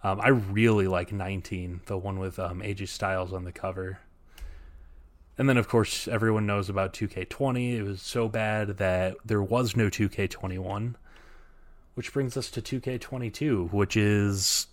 Um, 0.03 0.21
I 0.21 0.29
really 0.29 0.87
like 0.87 1.11
19, 1.11 1.81
the 1.85 1.97
one 1.97 2.19
with 2.19 2.39
um, 2.39 2.61
AJ 2.61 2.87
Styles 2.87 3.33
on 3.33 3.43
the 3.43 3.51
cover. 3.51 3.99
And 5.37 5.47
then, 5.47 5.57
of 5.57 5.67
course, 5.67 6.07
everyone 6.07 6.45
knows 6.45 6.69
about 6.69 6.93
2K20. 6.93 7.75
It 7.77 7.83
was 7.83 8.01
so 8.01 8.27
bad 8.27 8.77
that 8.77 9.15
there 9.25 9.41
was 9.41 9.75
no 9.75 9.89
2K21, 9.89 10.95
which 11.95 12.13
brings 12.13 12.37
us 12.37 12.49
to 12.51 12.61
2K22, 12.61 13.71
which 13.71 13.95
is 13.95 14.67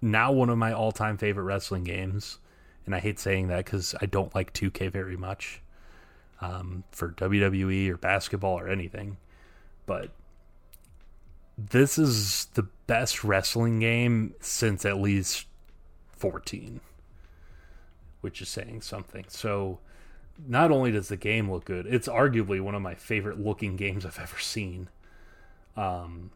now 0.00 0.32
one 0.32 0.48
of 0.48 0.58
my 0.58 0.72
all 0.72 0.92
time 0.92 1.16
favorite 1.16 1.44
wrestling 1.44 1.84
games. 1.84 2.38
And 2.86 2.94
I 2.94 2.98
hate 2.98 3.20
saying 3.20 3.48
that 3.48 3.64
because 3.64 3.94
I 4.00 4.06
don't 4.06 4.34
like 4.34 4.52
2K 4.52 4.90
very 4.90 5.16
much 5.16 5.60
um, 6.40 6.84
for 6.90 7.10
WWE 7.10 7.90
or 7.90 7.96
basketball 7.96 8.58
or 8.58 8.68
anything. 8.68 9.16
But 9.86 10.10
this 11.58 11.98
is 11.98 12.46
the 12.54 12.64
best 12.86 13.24
wrestling 13.24 13.80
game 13.80 14.34
since 14.40 14.84
at 14.84 14.98
least 14.98 15.46
14, 16.16 16.80
which 18.20 18.40
is 18.40 18.48
saying 18.48 18.82
something. 18.82 19.24
So, 19.28 19.78
not 20.46 20.70
only 20.70 20.90
does 20.90 21.08
the 21.08 21.16
game 21.16 21.50
look 21.50 21.64
good, 21.64 21.86
it's 21.86 22.08
arguably 22.08 22.60
one 22.60 22.74
of 22.74 22.82
my 22.82 22.94
favorite 22.94 23.38
looking 23.38 23.76
games 23.76 24.06
I've 24.06 24.18
ever 24.18 24.38
seen. 24.38 24.88
Um, 25.76 26.30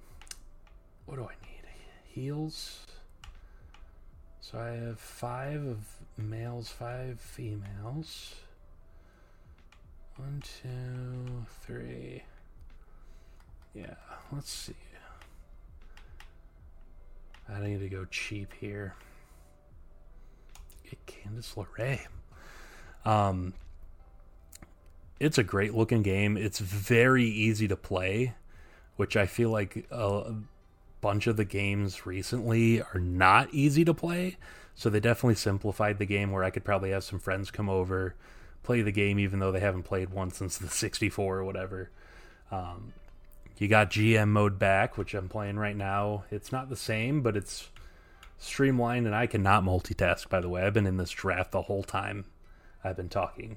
what 1.07 1.17
do 1.17 1.23
I 1.23 1.35
need? 1.43 1.57
Heels. 2.05 2.87
So 4.41 4.59
I 4.59 4.69
have 4.69 5.01
five 5.01 5.67
of 5.67 5.79
males, 6.17 6.69
five 6.69 7.21
females. 7.21 8.37
One, 10.17 10.43
two, 10.63 11.45
three. 11.63 12.23
Yeah, 13.75 13.95
let's 14.33 14.51
see. 14.51 14.75
I 17.49 17.55
don't 17.55 17.65
need 17.65 17.81
to 17.81 17.89
go 17.89 18.05
cheap 18.07 18.53
here. 18.61 18.95
Get 20.85 21.07
Candice 21.07 21.55
LeRae. 21.55 22.01
Um, 23.05 23.55
it's 25.21 25.39
a 25.39 25.45
great 25.45 25.75
looking 25.75 26.03
game. 26.03 26.37
It's 26.37 26.59
very 26.59 27.25
easy 27.25 27.69
to 27.69 27.77
play, 27.77 28.35
which 28.97 29.17
I 29.17 29.27
feel 29.27 29.51
like 29.51 29.87
a 29.91 30.35
bunch 31.01 31.27
of 31.27 31.37
the 31.37 31.45
games 31.45 32.05
recently 32.05 32.83
are 32.83 33.01
not 33.01 33.53
easy 33.53 33.85
to 33.85 33.95
play. 33.95 34.37
So 34.75 34.91
they 34.91 35.01
definitely 35.01 35.37
simplified 35.37 35.99
the 35.99 36.05
game 36.05 36.33
where 36.33 36.45
I 36.45 36.51
could 36.51 36.65
probably 36.65 36.91
have 36.91 37.05
some 37.05 37.19
friends 37.19 37.51
come 37.51 37.71
over, 37.71 38.15
play 38.63 38.83
the 38.83 38.93
game 38.93 39.19
even 39.19 39.39
though 39.39 39.53
they 39.53 39.61
haven't 39.61 39.85
played 39.85 40.11
one 40.11 40.31
since 40.31 40.59
the 40.59 40.69
64 40.69 41.39
or 41.39 41.45
whatever. 41.45 41.91
Um, 42.51 42.93
you 43.59 43.69
got 43.69 43.91
GM 43.91 44.29
mode 44.29 44.59
back, 44.59 44.99
which 44.99 45.15
I'm 45.15 45.29
playing 45.29 45.59
right 45.59 45.77
now. 45.77 46.25
It's 46.31 46.53
not 46.53 46.69
the 46.69 46.77
same, 46.77 47.23
but 47.23 47.37
it's 47.37 47.71
streamlined, 48.39 49.07
and 49.07 49.15
I 49.15 49.27
cannot 49.27 49.65
multitask, 49.65 50.29
by 50.29 50.41
the 50.41 50.49
way. 50.49 50.63
I've 50.63 50.75
been 50.75 50.87
in 50.87 50.97
this 50.99 51.11
draft 51.11 51.53
the 51.53 51.63
whole 51.63 51.83
time 51.83 52.27
I've 52.85 52.97
been 52.97 53.09
talking, 53.09 53.57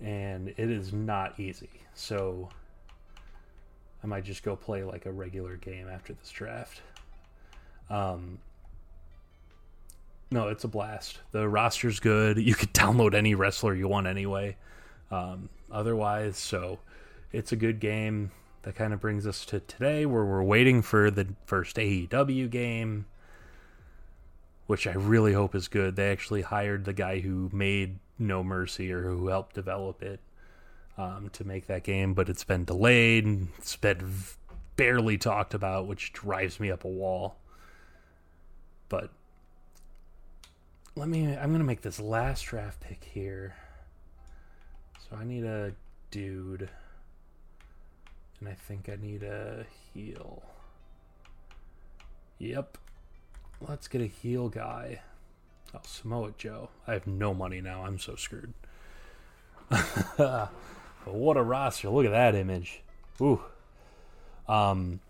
and 0.00 0.48
it 0.48 0.70
is 0.70 0.92
not 0.92 1.38
easy. 1.40 1.70
So 1.94 2.48
I 4.02 4.06
might 4.06 4.24
just 4.24 4.42
go 4.42 4.54
play 4.54 4.84
like 4.84 5.06
a 5.06 5.12
regular 5.12 5.56
game 5.56 5.88
after 5.88 6.12
this 6.12 6.30
draft. 6.30 6.82
Um, 7.90 8.38
no, 10.30 10.48
it's 10.48 10.64
a 10.64 10.68
blast. 10.68 11.20
The 11.32 11.48
roster's 11.48 12.00
good. 12.00 12.38
You 12.38 12.54
could 12.54 12.72
download 12.74 13.14
any 13.14 13.34
wrestler 13.34 13.74
you 13.74 13.88
want 13.88 14.06
anyway. 14.06 14.56
Um, 15.10 15.48
otherwise, 15.70 16.36
so 16.36 16.78
it's 17.32 17.52
a 17.52 17.56
good 17.56 17.80
game 17.80 18.30
that 18.64 18.74
kind 18.74 18.92
of 18.92 19.00
brings 19.00 19.26
us 19.26 19.44
to 19.46 19.60
today 19.60 20.06
where 20.06 20.24
we're 20.24 20.42
waiting 20.42 20.82
for 20.82 21.10
the 21.10 21.28
first 21.46 21.76
AEW 21.76 22.50
game, 22.50 23.06
which 24.66 24.86
I 24.86 24.92
really 24.92 25.34
hope 25.34 25.54
is 25.54 25.68
good. 25.68 25.96
They 25.96 26.10
actually 26.10 26.42
hired 26.42 26.84
the 26.84 26.92
guy 26.92 27.20
who 27.20 27.50
made 27.52 27.98
No 28.18 28.42
Mercy 28.42 28.90
or 28.90 29.02
who 29.02 29.28
helped 29.28 29.54
develop 29.54 30.02
it 30.02 30.20
um, 30.96 31.30
to 31.34 31.44
make 31.44 31.66
that 31.66 31.84
game, 31.84 32.14
but 32.14 32.28
it's 32.28 32.44
been 32.44 32.64
delayed. 32.64 33.48
It's 33.58 33.76
been 33.76 34.14
barely 34.76 35.18
talked 35.18 35.54
about, 35.54 35.86
which 35.86 36.12
drives 36.12 36.58
me 36.58 36.70
up 36.70 36.84
a 36.84 36.88
wall. 36.88 37.36
But 38.88 39.10
let 40.96 41.08
me, 41.08 41.36
I'm 41.36 41.50
going 41.50 41.58
to 41.58 41.64
make 41.64 41.82
this 41.82 42.00
last 42.00 42.42
draft 42.42 42.80
pick 42.80 43.04
here. 43.04 43.54
So 45.08 45.16
I 45.16 45.24
need 45.24 45.44
a 45.44 45.72
dude. 46.10 46.70
And 48.44 48.52
I 48.52 48.56
think 48.56 48.90
I 48.90 48.96
need 49.00 49.22
a 49.22 49.64
heel. 49.94 50.42
Yep. 52.38 52.76
Let's 53.66 53.88
get 53.88 54.02
a 54.02 54.06
heel 54.06 54.50
guy. 54.50 55.00
Oh, 55.74 55.80
Samoa 55.82 56.34
Joe. 56.36 56.68
I 56.86 56.92
have 56.92 57.06
no 57.06 57.32
money 57.32 57.62
now. 57.62 57.86
I'm 57.86 57.98
so 57.98 58.16
screwed. 58.16 58.52
what 60.18 60.50
a 61.38 61.42
roster. 61.42 61.88
Look 61.88 62.04
at 62.04 62.10
that 62.10 62.34
image. 62.34 62.82
Ooh. 63.18 63.40
Um 64.46 65.00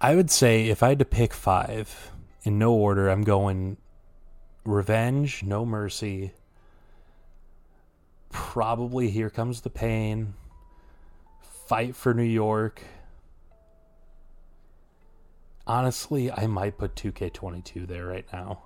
I 0.00 0.16
would 0.16 0.32
say 0.32 0.66
if 0.66 0.82
I 0.82 0.88
had 0.88 0.98
to 0.98 1.04
pick 1.04 1.32
five 1.32 2.10
in 2.42 2.58
no 2.58 2.72
order, 2.72 3.08
I'm 3.08 3.22
going 3.22 3.76
Revenge, 4.64 5.44
No 5.44 5.64
Mercy, 5.64 6.32
probably 8.32 9.10
Here 9.10 9.30
Comes 9.30 9.60
the 9.60 9.70
Pain, 9.70 10.34
Fight 11.72 11.96
for 11.96 12.12
New 12.12 12.22
York. 12.22 12.82
Honestly, 15.66 16.30
I 16.30 16.46
might 16.46 16.76
put 16.76 16.94
2K22 16.96 17.88
there 17.88 18.04
right 18.04 18.26
now. 18.30 18.64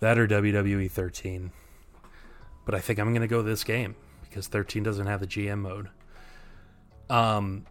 That 0.00 0.18
or 0.18 0.26
WWE 0.26 0.90
13. 0.90 1.52
But 2.64 2.74
I 2.74 2.80
think 2.80 2.98
I'm 2.98 3.10
going 3.10 3.22
to 3.22 3.28
go 3.28 3.42
this 3.42 3.62
game 3.62 3.94
because 4.28 4.48
13 4.48 4.82
doesn't 4.82 5.06
have 5.06 5.20
the 5.20 5.26
GM 5.28 5.60
mode. 5.60 5.88
Um 7.08 7.64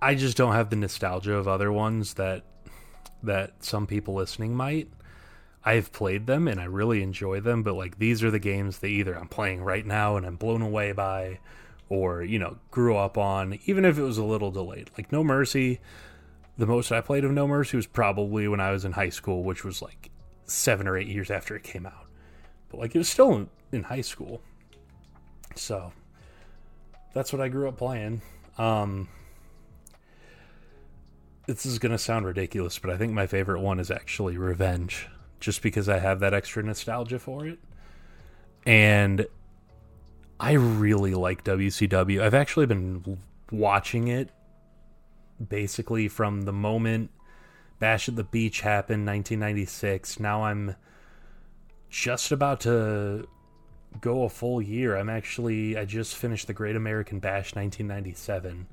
I 0.00 0.14
just 0.14 0.38
don't 0.38 0.54
have 0.54 0.70
the 0.70 0.76
nostalgia 0.76 1.34
of 1.34 1.46
other 1.46 1.70
ones 1.70 2.14
that 2.14 2.44
that 3.22 3.62
some 3.62 3.86
people 3.86 4.14
listening 4.14 4.54
might. 4.54 4.88
I've 5.62 5.92
played 5.92 6.26
them 6.26 6.48
and 6.48 6.58
I 6.58 6.64
really 6.64 7.02
enjoy 7.02 7.40
them, 7.40 7.62
but 7.62 7.74
like 7.74 7.98
these 7.98 8.22
are 8.22 8.30
the 8.30 8.38
games 8.38 8.78
that 8.78 8.86
either 8.86 9.14
I'm 9.14 9.28
playing 9.28 9.60
right 9.62 9.84
now 9.84 10.16
and 10.16 10.24
I'm 10.24 10.36
blown 10.36 10.62
away 10.62 10.92
by 10.92 11.38
or, 11.90 12.22
you 12.22 12.38
know, 12.38 12.56
grew 12.70 12.96
up 12.96 13.18
on, 13.18 13.58
even 13.66 13.84
if 13.84 13.98
it 13.98 14.02
was 14.02 14.16
a 14.16 14.24
little 14.24 14.50
delayed. 14.50 14.90
Like 14.96 15.12
No 15.12 15.22
Mercy, 15.22 15.80
the 16.56 16.66
most 16.66 16.90
I 16.90 17.02
played 17.02 17.24
of 17.24 17.32
No 17.32 17.46
Mercy 17.46 17.76
was 17.76 17.86
probably 17.86 18.48
when 18.48 18.60
I 18.60 18.70
was 18.70 18.86
in 18.86 18.92
high 18.92 19.08
school, 19.10 19.42
which 19.42 19.64
was 19.64 19.82
like 19.82 20.10
seven 20.44 20.86
or 20.88 20.96
eight 20.96 21.08
years 21.08 21.30
after 21.30 21.54
it 21.56 21.64
came 21.64 21.84
out. 21.84 22.06
But 22.70 22.80
like 22.80 22.94
it 22.94 22.98
was 22.98 23.08
still 23.08 23.34
in, 23.34 23.50
in 23.72 23.82
high 23.82 24.00
school. 24.00 24.40
So 25.56 25.92
that's 27.12 27.32
what 27.32 27.42
I 27.42 27.48
grew 27.48 27.68
up 27.68 27.76
playing. 27.76 28.22
Um, 28.56 29.08
this 31.46 31.66
is 31.66 31.80
going 31.80 31.92
to 31.92 31.98
sound 31.98 32.24
ridiculous, 32.24 32.78
but 32.78 32.90
I 32.90 32.96
think 32.96 33.12
my 33.12 33.26
favorite 33.26 33.60
one 33.60 33.80
is 33.80 33.90
actually 33.90 34.38
Revenge, 34.38 35.08
just 35.40 35.60
because 35.60 35.88
I 35.88 35.98
have 35.98 36.20
that 36.20 36.34
extra 36.34 36.62
nostalgia 36.62 37.18
for 37.18 37.46
it. 37.46 37.58
And 38.64 39.26
I 40.40 40.52
really 40.52 41.12
like 41.12 41.44
WCW. 41.44 42.22
I've 42.22 42.32
actually 42.32 42.64
been 42.64 43.18
watching 43.52 44.08
it 44.08 44.30
basically 45.48 46.08
from 46.08 46.42
the 46.42 46.52
moment 46.52 47.10
Bash 47.78 48.08
at 48.08 48.16
the 48.16 48.24
Beach 48.24 48.62
happened, 48.62 49.06
1996. 49.06 50.18
Now 50.18 50.44
I'm 50.44 50.76
just 51.90 52.32
about 52.32 52.60
to 52.60 53.28
go 54.00 54.24
a 54.24 54.30
full 54.30 54.62
year. 54.62 54.96
I'm 54.96 55.10
actually 55.10 55.76
I 55.76 55.84
just 55.84 56.16
finished 56.16 56.46
the 56.46 56.54
Great 56.54 56.76
American 56.76 57.18
Bash 57.18 57.54
1997. 57.54 58.66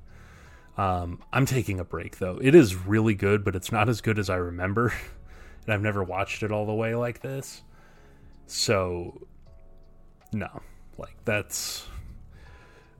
Um, 0.77 1.21
I'm 1.33 1.45
taking 1.45 1.79
a 1.81 1.83
break 1.83 2.19
though. 2.19 2.39
It 2.41 2.55
is 2.55 2.75
really 2.75 3.15
good, 3.15 3.43
but 3.43 3.57
it's 3.57 3.73
not 3.73 3.89
as 3.89 3.99
good 3.99 4.19
as 4.19 4.29
I 4.29 4.35
remember, 4.35 4.93
and 5.65 5.73
I've 5.73 5.81
never 5.81 6.03
watched 6.03 6.43
it 6.43 6.51
all 6.51 6.65
the 6.65 6.73
way 6.73 6.95
like 6.95 7.21
this. 7.21 7.63
So, 8.45 9.27
no, 10.31 10.61
like 10.97 11.15
that's 11.25 11.85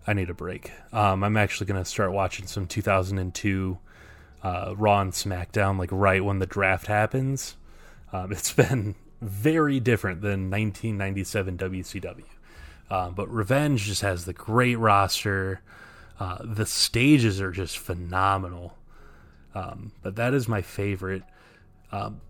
I 0.06 0.14
need 0.14 0.30
a 0.30 0.34
break. 0.34 0.72
Um, 0.94 1.24
I'm 1.24 1.38
actually 1.38 1.68
gonna 1.68 1.86
start 1.86 2.12
watching 2.12 2.48
some 2.48 2.68
2002 2.68 3.78
uh, 4.44 4.74
Raw 4.78 5.02
and 5.02 5.12
SmackDown 5.12 5.78
like 5.78 5.90
right 5.92 6.24
when 6.24 6.40
the 6.40 6.46
draft 6.46 6.88
happens. 6.88 7.56
Um, 8.14 8.32
it's 8.32 8.54
been 8.54 8.96
very 9.22 9.80
different 9.80 10.22
than 10.22 10.50
1997 10.52 11.58
WCW. 11.58 12.24
Uh, 12.90 13.10
but 13.10 13.30
Revenge 13.30 13.84
just 13.84 14.02
has 14.02 14.26
the 14.26 14.34
great 14.34 14.76
roster. 14.76 15.62
Uh, 16.20 16.38
the 16.42 16.66
stages 16.66 17.42
are 17.42 17.52
just 17.52 17.78
phenomenal. 17.78 18.78
Um, 19.54 19.92
but 20.02 20.16
that 20.16 20.34
is 20.34 20.48
my 20.48 20.62
favorite. 20.62 21.24
Um, 21.92 22.22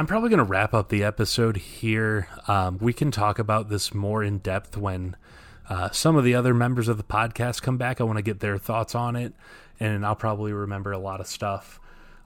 I'm 0.00 0.06
probably 0.06 0.30
going 0.30 0.38
to 0.38 0.44
wrap 0.44 0.72
up 0.72 0.88
the 0.88 1.04
episode 1.04 1.58
here. 1.58 2.26
Um, 2.48 2.78
we 2.78 2.94
can 2.94 3.10
talk 3.10 3.38
about 3.38 3.68
this 3.68 3.92
more 3.92 4.24
in 4.24 4.38
depth 4.38 4.78
when 4.78 5.14
uh, 5.68 5.90
some 5.90 6.16
of 6.16 6.24
the 6.24 6.34
other 6.34 6.54
members 6.54 6.88
of 6.88 6.96
the 6.96 7.02
podcast 7.02 7.60
come 7.60 7.76
back. 7.76 8.00
I 8.00 8.04
want 8.04 8.16
to 8.16 8.22
get 8.22 8.40
their 8.40 8.56
thoughts 8.56 8.94
on 8.94 9.14
it, 9.14 9.34
and 9.78 10.06
I'll 10.06 10.16
probably 10.16 10.54
remember 10.54 10.90
a 10.90 10.98
lot 10.98 11.20
of 11.20 11.26
stuff. 11.26 11.80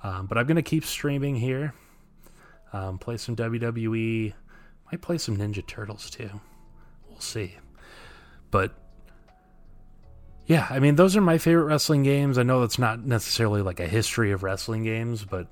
Um, 0.04 0.26
but 0.26 0.38
I'm 0.38 0.46
going 0.46 0.54
to 0.54 0.62
keep 0.62 0.84
streaming 0.84 1.34
here. 1.34 1.74
Um, 2.72 2.96
play 2.96 3.16
some 3.16 3.34
WWE. 3.34 4.34
Might 4.92 5.02
play 5.02 5.18
some 5.18 5.36
Ninja 5.36 5.66
Turtles 5.66 6.10
too. 6.10 6.30
We'll 7.08 7.18
see. 7.18 7.56
But 8.52 8.72
yeah, 10.46 10.68
I 10.70 10.78
mean, 10.78 10.94
those 10.94 11.16
are 11.16 11.20
my 11.20 11.38
favorite 11.38 11.64
wrestling 11.64 12.04
games. 12.04 12.38
I 12.38 12.44
know 12.44 12.60
that's 12.60 12.78
not 12.78 13.04
necessarily 13.04 13.62
like 13.62 13.80
a 13.80 13.88
history 13.88 14.30
of 14.30 14.44
wrestling 14.44 14.84
games, 14.84 15.24
but 15.24 15.48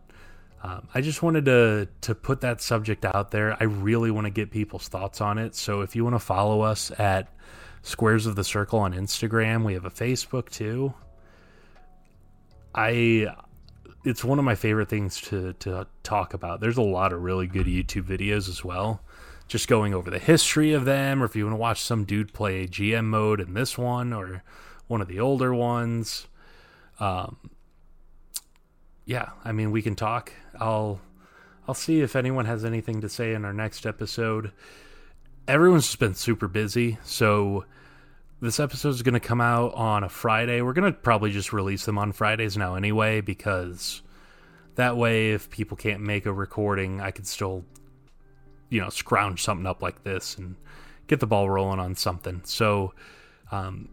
um, 0.63 0.89
I 0.95 1.01
just 1.01 1.23
wanted 1.23 1.45
to 1.47 1.89
to 2.03 2.15
put 2.15 2.41
that 2.43 2.61
subject 2.61 3.05
out 3.05 3.33
there. 3.33 3.57
I 3.59 3.65
really 3.65 4.11
want 4.11 4.27
to 4.27 4.31
get 4.31 4.51
people's 4.51 4.87
thoughts 4.89 5.21
on 5.21 5.39
it. 5.39 5.57
So 5.57 5.81
if 5.81 5.97
you 5.97 6.05
want 6.05 6.15
to 6.15 6.21
follow 6.21 6.61
us 6.61 6.93
at 6.99 7.29
Squares 7.83 8.27
of 8.27 8.37
the 8.37 8.45
Circle 8.45 8.79
on 8.79 8.95
Instagram, 8.95 9.65
we 9.65 9.75
have 9.75 9.85
a 9.85 9.91
Facebook 9.91 10.51
too. 10.51 10.95
I 12.75 13.35
it's 14.05 14.25
one 14.25 14.39
of 14.39 14.45
my 14.45 14.55
favorite 14.55 14.89
things 14.89 15.21
to 15.23 15.53
to 15.55 15.87
talk 16.05 16.33
about. 16.33 16.61
There's 16.61 16.79
a 16.79 16.83
lot 16.83 17.13
of 17.13 17.23
really 17.23 17.49
good 17.49 17.67
YouTube 17.67 18.05
videos 18.05 18.49
as 18.49 18.65
well. 18.65 19.01
Just 19.49 19.67
going 19.67 19.93
over 19.93 20.11
the 20.11 20.21
history 20.21 20.73
of 20.73 20.85
them, 20.85 21.23
or 21.23 21.27
if 21.27 21.35
you 21.35 21.45
want 21.45 21.55
to 21.55 21.61
watch 21.61 21.83
some 21.83 22.05
dude 22.05 22.33
play 22.33 22.69
GM 22.69 23.07
mode 23.07 23.41
in 23.41 23.55
this 23.55 23.77
one, 23.77 24.13
or 24.13 24.45
one 24.87 25.01
of 25.01 25.09
the 25.09 25.19
older 25.19 25.53
ones. 25.53 26.29
Um, 27.01 27.37
yeah, 29.05 29.31
I 29.45 29.53
mean, 29.53 29.71
we 29.71 29.83
can 29.83 29.97
talk. 29.97 30.33
I'll 30.59 31.01
I'll 31.67 31.75
see 31.75 32.01
if 32.01 32.17
anyone 32.17 32.47
has 32.47 32.65
anything 32.65 33.01
to 33.03 33.09
say 33.09 33.35
in 33.35 33.45
our 33.45 33.53
next 33.53 33.87
episode. 33.87 34.53
Everyone's 35.47 35.87
just 35.87 35.99
been 35.99 36.15
super 36.15 36.49
busy, 36.49 36.99
so 37.05 37.65
this 38.41 38.59
episode 38.59 38.91
is 38.91 39.03
going 39.03 39.15
to 39.15 39.21
come 39.21 39.41
out 39.41 39.75
on 39.75 40.05
a 40.05 40.09
Friday. 40.09 40.63
We're 40.63 40.73
going 40.73 40.93
to 40.93 40.99
probably 40.99 41.31
just 41.31 41.53
release 41.53 41.85
them 41.85 41.99
on 41.99 42.13
Fridays 42.13 42.57
now 42.57 42.75
anyway 42.75 43.21
because 43.21 44.03
that 44.75 44.97
way 44.97 45.31
if 45.31 45.51
people 45.51 45.77
can't 45.77 46.01
make 46.01 46.27
a 46.27 46.33
recording, 46.33 47.01
I 47.01 47.13
can 47.13 47.25
still 47.25 47.65
you 48.73 48.81
know, 48.81 48.89
scrounge 48.89 49.43
something 49.43 49.67
up 49.67 49.83
like 49.83 50.03
this 50.03 50.39
and 50.39 50.57
get 51.07 51.21
the 51.21 51.27
ball 51.27 51.49
rolling 51.49 51.79
on 51.79 51.95
something. 51.95 52.41
So 52.45 52.95
um 53.51 53.91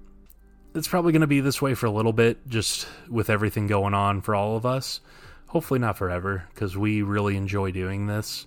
it's 0.76 0.88
probably 0.88 1.12
going 1.12 1.22
to 1.22 1.28
be 1.28 1.40
this 1.40 1.62
way 1.62 1.74
for 1.74 1.86
a 1.86 1.92
little 1.92 2.14
bit, 2.14 2.48
just 2.48 2.88
with 3.10 3.30
everything 3.30 3.68
going 3.68 3.94
on 3.94 4.22
for 4.22 4.36
all 4.36 4.56
of 4.56 4.66
us. 4.66 5.02
Hopefully, 5.48 5.80
not 5.80 5.98
forever, 5.98 6.46
because 6.54 6.78
we 6.78 7.02
really 7.02 7.36
enjoy 7.36 7.72
doing 7.72 8.08
this. 8.08 8.46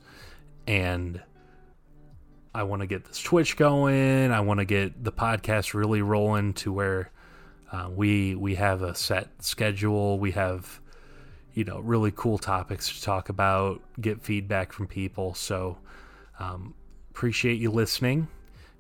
And 0.66 1.20
I 2.54 2.62
want 2.64 2.80
to 2.80 2.86
get 2.86 3.06
this 3.06 3.20
Twitch 3.20 3.56
going. 3.56 4.30
I 4.30 4.40
want 4.40 4.58
to 4.58 4.64
get 4.64 5.02
the 5.02 5.12
podcast 5.12 5.74
really 5.74 6.02
rolling 6.02 6.52
to 6.54 6.72
where 6.72 7.10
uh, 7.72 7.88
we 7.90 8.34
we 8.34 8.54
have 8.56 8.82
a 8.82 8.94
set 8.94 9.42
schedule. 9.42 10.18
We 10.18 10.32
have 10.32 10.80
you 11.54 11.64
know 11.64 11.80
really 11.80 12.12
cool 12.14 12.38
topics 12.38 12.92
to 12.92 13.02
talk 13.02 13.30
about, 13.30 13.80
get 14.00 14.22
feedback 14.22 14.72
from 14.72 14.86
people. 14.86 15.34
So 15.34 15.78
um, 16.38 16.74
appreciate 17.10 17.58
you 17.58 17.70
listening. 17.70 18.28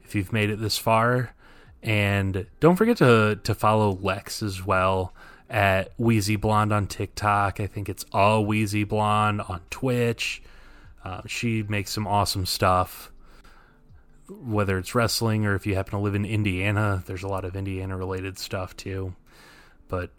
If 0.04 0.14
you've 0.14 0.32
made 0.32 0.50
it 0.50 0.60
this 0.60 0.76
far, 0.76 1.34
and 1.82 2.46
don't 2.60 2.76
forget 2.76 2.96
to 2.98 3.40
to 3.42 3.54
follow 3.54 3.98
Lex 4.00 4.42
as 4.42 4.64
well 4.64 5.12
at 5.50 5.92
Wheezy 5.98 6.36
Blonde 6.36 6.72
on 6.72 6.86
TikTok. 6.86 7.60
I 7.60 7.66
think 7.66 7.88
it's 7.88 8.04
all 8.12 8.44
Wheezy 8.44 8.84
Blonde 8.84 9.42
on 9.42 9.60
Twitch. 9.70 10.42
Uh, 11.04 11.22
she 11.26 11.62
makes 11.64 11.90
some 11.90 12.06
awesome 12.06 12.46
stuff. 12.46 13.10
Whether 14.28 14.78
it's 14.78 14.94
wrestling 14.94 15.44
or 15.44 15.54
if 15.54 15.66
you 15.66 15.74
happen 15.74 15.90
to 15.92 15.98
live 15.98 16.14
in 16.14 16.24
Indiana, 16.24 17.02
there's 17.06 17.24
a 17.24 17.28
lot 17.28 17.44
of 17.44 17.54
Indiana 17.54 17.96
related 17.96 18.38
stuff 18.38 18.76
too. 18.76 19.14
But 19.88 20.10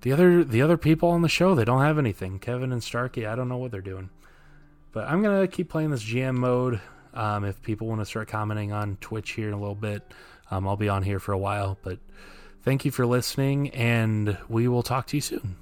the 0.00 0.12
other 0.12 0.42
the 0.42 0.62
other 0.62 0.76
people 0.76 1.10
on 1.10 1.22
the 1.22 1.28
show, 1.28 1.54
they 1.54 1.64
don't 1.64 1.82
have 1.82 1.98
anything. 1.98 2.38
Kevin 2.38 2.72
and 2.72 2.82
Starkey, 2.82 3.26
I 3.26 3.36
don't 3.36 3.48
know 3.48 3.58
what 3.58 3.70
they're 3.70 3.80
doing. 3.80 4.10
But 4.90 5.08
I'm 5.08 5.22
gonna 5.22 5.46
keep 5.46 5.68
playing 5.68 5.90
this 5.90 6.02
GM 6.02 6.34
mode. 6.34 6.80
Um, 7.14 7.44
if 7.44 7.60
people 7.62 7.86
want 7.86 8.00
to 8.00 8.06
start 8.06 8.28
commenting 8.28 8.72
on 8.72 8.96
Twitch 9.00 9.32
here 9.32 9.48
in 9.48 9.54
a 9.54 9.58
little 9.58 9.74
bit, 9.74 10.02
um, 10.50 10.66
I'll 10.66 10.76
be 10.76 10.88
on 10.88 11.02
here 11.02 11.20
for 11.20 11.32
a 11.32 11.38
while. 11.38 11.78
But 11.82 11.98
thank 12.62 12.84
you 12.84 12.90
for 12.90 13.06
listening, 13.06 13.70
and 13.70 14.38
we 14.48 14.68
will 14.68 14.82
talk 14.82 15.06
to 15.08 15.16
you 15.16 15.20
soon. 15.20 15.56